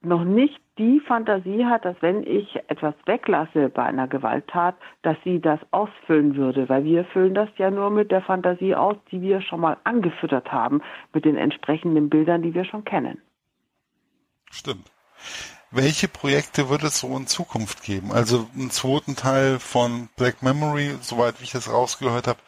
noch 0.01 0.23
nicht 0.23 0.59
die 0.77 0.99
Fantasie 0.99 1.65
hat, 1.65 1.85
dass 1.85 1.95
wenn 2.01 2.23
ich 2.23 2.55
etwas 2.67 2.93
weglasse 3.05 3.69
bei 3.69 3.83
einer 3.83 4.07
Gewalttat, 4.07 4.75
dass 5.03 5.17
sie 5.23 5.39
das 5.39 5.59
ausfüllen 5.71 6.35
würde, 6.35 6.67
weil 6.67 6.83
wir 6.83 7.05
füllen 7.05 7.33
das 7.33 7.49
ja 7.57 7.71
nur 7.71 7.89
mit 7.89 8.11
der 8.11 8.21
Fantasie 8.21 8.75
aus, 8.75 8.97
die 9.11 9.21
wir 9.21 9.41
schon 9.41 9.61
mal 9.61 9.77
angefüttert 9.85 10.51
haben, 10.51 10.81
mit 11.13 11.25
den 11.25 11.37
entsprechenden 11.37 12.09
Bildern, 12.09 12.41
die 12.41 12.53
wir 12.53 12.65
schon 12.65 12.83
kennen. 12.83 13.21
Stimmt. 14.51 14.91
Welche 15.71 16.07
Projekte 16.07 16.69
wird 16.69 16.83
es 16.83 16.99
so 16.99 17.17
in 17.17 17.27
Zukunft 17.27 17.83
geben? 17.83 18.11
Also 18.11 18.47
einen 18.53 18.69
zweiten 18.69 19.15
Teil 19.15 19.59
von 19.59 20.09
Black 20.15 20.41
Memory, 20.41 20.95
soweit 21.01 21.35
ich 21.41 21.51
das 21.51 21.71
rausgehört 21.71 22.27
habe, 22.27 22.39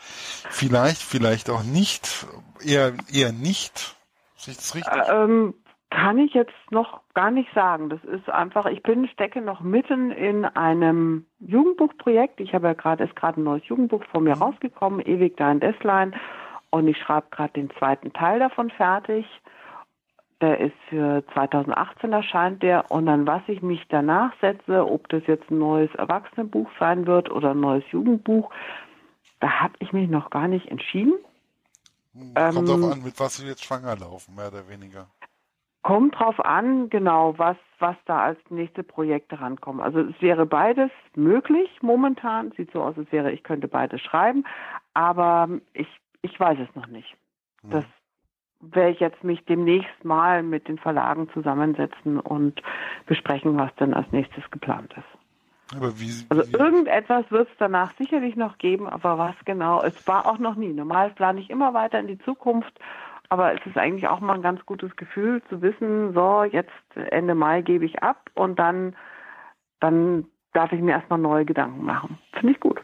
vielleicht, 0.50 1.02
vielleicht 1.02 1.50
auch 1.50 1.64
nicht, 1.64 2.26
eher 2.64 2.94
eher 3.12 3.32
nicht. 3.32 3.98
Ist 4.38 4.48
das 4.48 4.76
richtig? 4.76 4.94
Ähm, 5.12 5.56
kann 5.90 6.18
ich 6.18 6.34
jetzt 6.34 6.54
noch 6.70 7.02
gar 7.14 7.32
nicht 7.32 7.54
sagen. 7.54 7.90
Das 7.90 8.04
ist 8.04 8.30
einfach, 8.30 8.66
ich 8.66 8.84
bin, 8.84 9.08
stecke 9.08 9.42
noch 9.42 9.62
mitten 9.62 10.12
in 10.12 10.46
einem 10.46 11.26
Jugendbuchprojekt. 11.40 12.40
Ich 12.42 12.54
habe 12.54 12.68
ja 12.68 12.74
gerade, 12.74 13.06
ist 13.06 13.16
gerade 13.16 13.40
ein 13.40 13.46
neues 13.46 13.66
Jugendbuch 13.68 14.04
von 14.12 14.24
mir 14.24 14.36
mhm. 14.36 14.42
rausgekommen, 14.42 15.00
Ewig 15.00 15.38
dein 15.38 15.60
Deathline. 15.60 16.14
Und 16.70 16.88
ich 16.88 16.98
schreibe 16.98 17.28
gerade 17.32 17.54
den 17.54 17.70
zweiten 17.72 18.12
Teil 18.12 18.40
davon 18.40 18.70
fertig. 18.70 19.26
Der 20.42 20.60
ist 20.60 20.76
für 20.90 21.24
2018 21.34 22.12
erscheint 22.12 22.62
der. 22.62 22.92
Und 22.92 23.06
dann, 23.06 23.26
was 23.26 23.42
ich 23.48 23.62
mich 23.62 23.82
danach 23.90 24.34
setze, 24.42 24.86
ob 24.86 25.08
das 25.10 25.24
jetzt 25.26 25.50
ein 25.50 25.58
neues 25.58 25.94
Erwachsenenbuch 25.96 26.70
sein 26.80 27.08
wird 27.08 27.32
oder 27.32 27.52
ein 27.52 27.62
neues 27.62 27.86
Jugendbuch, 27.92 28.52
da 29.40 29.62
habe 29.62 29.74
ich 29.80 29.94
mich 29.94 30.10
noch 30.10 30.30
gar 30.30 30.48
nicht 30.48 30.68
entschieden. 30.68 31.14
Kommt 32.36 32.70
ähm, 32.70 32.84
auch 32.84 32.92
an, 32.92 33.04
mit 33.04 33.20
was 33.20 33.38
Sie 33.38 33.48
jetzt 33.48 33.64
schwanger 33.64 33.96
laufen, 33.96 34.36
mehr 34.36 34.48
oder 34.48 34.68
weniger. 34.68 35.08
Kommt 35.88 36.20
drauf 36.20 36.44
an, 36.44 36.90
genau, 36.90 37.36
was, 37.38 37.56
was 37.80 37.96
da 38.04 38.20
als 38.20 38.38
nächste 38.50 38.84
Projekte 38.84 39.40
rankommen. 39.40 39.80
Also 39.80 40.02
es 40.02 40.22
wäre 40.22 40.46
beides 40.46 40.92
möglich 41.16 41.70
momentan. 41.82 42.52
Sieht 42.58 42.74
so 42.74 42.84
aus, 42.84 42.98
als 42.98 43.10
wäre, 43.14 43.32
ich 43.32 43.42
könnte 43.42 43.70
beides 43.70 44.02
schreiben, 44.02 44.44
aber 44.94 45.48
ich, 45.72 45.88
ich 46.24 46.38
weiß 46.38 46.58
es 46.60 46.76
noch 46.76 46.88
nicht. 46.88 47.16
Hm. 47.62 47.70
Das 47.70 47.86
werde 48.60 48.92
ich 48.92 49.00
jetzt 49.00 49.24
mich 49.24 49.46
demnächst 49.46 50.04
mal 50.04 50.44
mit 50.44 50.68
den 50.68 50.78
Verlagen 50.78 51.30
zusammensetzen 51.30 52.20
und 52.20 52.62
besprechen, 53.06 53.58
was 53.58 53.74
denn 53.76 53.94
als 53.94 54.12
nächstes 54.12 54.44
geplant 54.52 54.94
ist. 54.98 55.74
Aber 55.74 55.98
wie, 56.02 56.12
also 56.28 56.46
wie, 56.46 56.54
irgendetwas 56.54 57.32
wird 57.32 57.48
es 57.48 57.56
danach 57.60 57.94
sicherlich 57.98 58.36
noch 58.36 58.58
geben, 58.58 58.90
aber 58.90 59.18
was 59.18 59.36
genau, 59.46 59.82
es 59.84 60.06
war 60.06 60.26
auch 60.26 60.38
noch 60.38 60.56
nie. 60.56 60.74
Normal 60.74 61.12
plane 61.12 61.40
ich 61.40 61.50
immer 61.50 61.74
weiter 61.74 61.98
in 61.98 62.08
die 62.08 62.20
Zukunft 62.20 62.78
aber 63.30 63.54
es 63.54 63.66
ist 63.66 63.78
eigentlich 63.78 64.08
auch 64.08 64.20
mal 64.20 64.36
ein 64.36 64.42
ganz 64.42 64.66
gutes 64.66 64.96
Gefühl 64.96 65.42
zu 65.50 65.62
wissen, 65.62 66.14
so, 66.14 66.44
jetzt 66.44 66.72
Ende 66.96 67.36
Mai 67.36 67.62
gebe 67.62 67.86
ich 67.86 68.02
ab 68.02 68.30
und 68.34 68.58
dann, 68.58 68.96
dann 69.80 70.26
darf 70.54 70.72
ich 70.72 70.82
mir 70.82 70.92
erstmal 70.92 71.20
neue 71.20 71.46
Gedanken 71.46 71.84
machen. 71.84 72.18
Finde 72.34 72.54
ich 72.54 72.60
gut. 72.60 72.82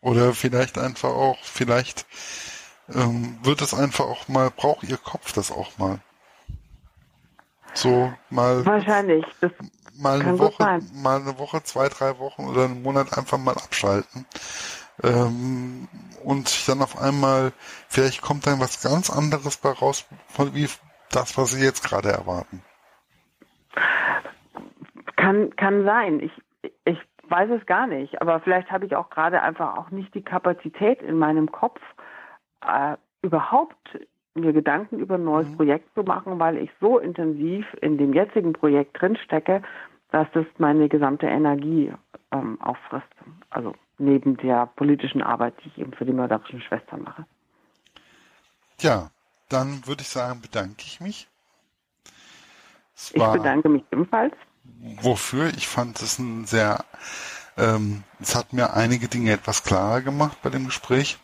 Oder 0.00 0.32
vielleicht 0.32 0.78
einfach 0.78 1.10
auch, 1.10 1.38
vielleicht 1.42 2.06
ähm, 2.94 3.38
wird 3.42 3.60
es 3.62 3.74
einfach 3.74 4.04
auch 4.04 4.28
mal, 4.28 4.50
braucht 4.50 4.84
Ihr 4.84 4.96
Kopf 4.96 5.32
das 5.32 5.50
auch 5.50 5.76
mal. 5.78 5.98
So 7.74 8.12
mal. 8.30 8.64
Wahrscheinlich. 8.64 9.24
Das 9.40 9.52
mal 9.98 10.20
eine 10.20 10.38
Woche, 10.38 10.80
mal 10.94 11.20
eine 11.20 11.38
Woche, 11.38 11.62
zwei, 11.64 11.88
drei 11.88 12.18
Wochen 12.18 12.46
oder 12.46 12.64
einen 12.64 12.82
Monat 12.82 13.16
einfach 13.16 13.38
mal 13.38 13.54
abschalten. 13.54 14.26
Ähm, 15.02 15.88
und 16.24 16.68
dann 16.68 16.82
auf 16.82 17.00
einmal, 17.00 17.52
vielleicht 17.88 18.22
kommt 18.22 18.46
dann 18.46 18.60
was 18.60 18.82
ganz 18.82 19.10
anderes 19.10 19.56
bei 19.56 19.70
raus, 19.70 20.06
wie 20.52 20.68
das, 21.10 21.38
was 21.38 21.52
Sie 21.52 21.64
jetzt 21.64 21.88
gerade 21.88 22.10
erwarten. 22.10 22.62
Kann, 25.16 25.54
kann 25.56 25.84
sein. 25.84 26.20
Ich, 26.20 26.32
ich 26.84 26.98
weiß 27.28 27.50
es 27.50 27.66
gar 27.66 27.86
nicht, 27.86 28.20
aber 28.20 28.40
vielleicht 28.40 28.70
habe 28.70 28.86
ich 28.86 28.96
auch 28.96 29.10
gerade 29.10 29.42
einfach 29.42 29.76
auch 29.76 29.90
nicht 29.90 30.14
die 30.14 30.22
Kapazität 30.22 31.02
in 31.02 31.18
meinem 31.18 31.50
Kopf, 31.50 31.80
äh, 32.66 32.96
überhaupt 33.22 33.98
mir 34.34 34.52
Gedanken 34.52 34.98
über 34.98 35.16
ein 35.16 35.24
neues 35.24 35.48
mhm. 35.48 35.56
Projekt 35.56 35.94
zu 35.94 36.02
machen, 36.02 36.38
weil 36.38 36.58
ich 36.58 36.70
so 36.80 36.98
intensiv 36.98 37.66
in 37.80 37.98
dem 37.98 38.12
jetzigen 38.12 38.52
Projekt 38.52 39.00
drinstecke, 39.00 39.62
dass 40.10 40.26
das 40.32 40.46
meine 40.58 40.88
gesamte 40.88 41.26
Energie 41.26 41.92
ähm, 42.32 42.60
auffrisst. 42.60 43.08
Also 43.50 43.74
neben 43.98 44.36
der 44.36 44.66
politischen 44.66 45.22
Arbeit, 45.22 45.54
die 45.62 45.68
ich 45.68 45.78
eben 45.78 45.92
für 45.92 46.04
die 46.04 46.12
mörderischen 46.12 46.60
Schwestern 46.60 47.02
mache. 47.02 47.26
Ja, 48.80 49.10
dann 49.48 49.86
würde 49.86 50.02
ich 50.02 50.08
sagen, 50.08 50.40
bedanke 50.40 50.82
ich 50.84 51.00
mich. 51.00 51.28
Es 52.94 53.12
ich 53.12 53.22
bedanke 53.22 53.68
mich 53.68 53.84
ebenfalls. 53.90 54.34
Wofür? 55.00 55.48
Ich 55.56 55.66
fand 55.66 56.00
es 56.00 56.18
ein 56.18 56.44
sehr 56.46 56.84
Ähm, 57.58 58.04
es 58.20 58.36
hat 58.36 58.52
mir 58.52 58.74
einige 58.74 59.08
Dinge 59.08 59.32
etwas 59.32 59.64
klarer 59.64 60.00
gemacht 60.00 60.38
bei 60.42 60.50
dem 60.50 60.66
Gespräch. 60.66 61.18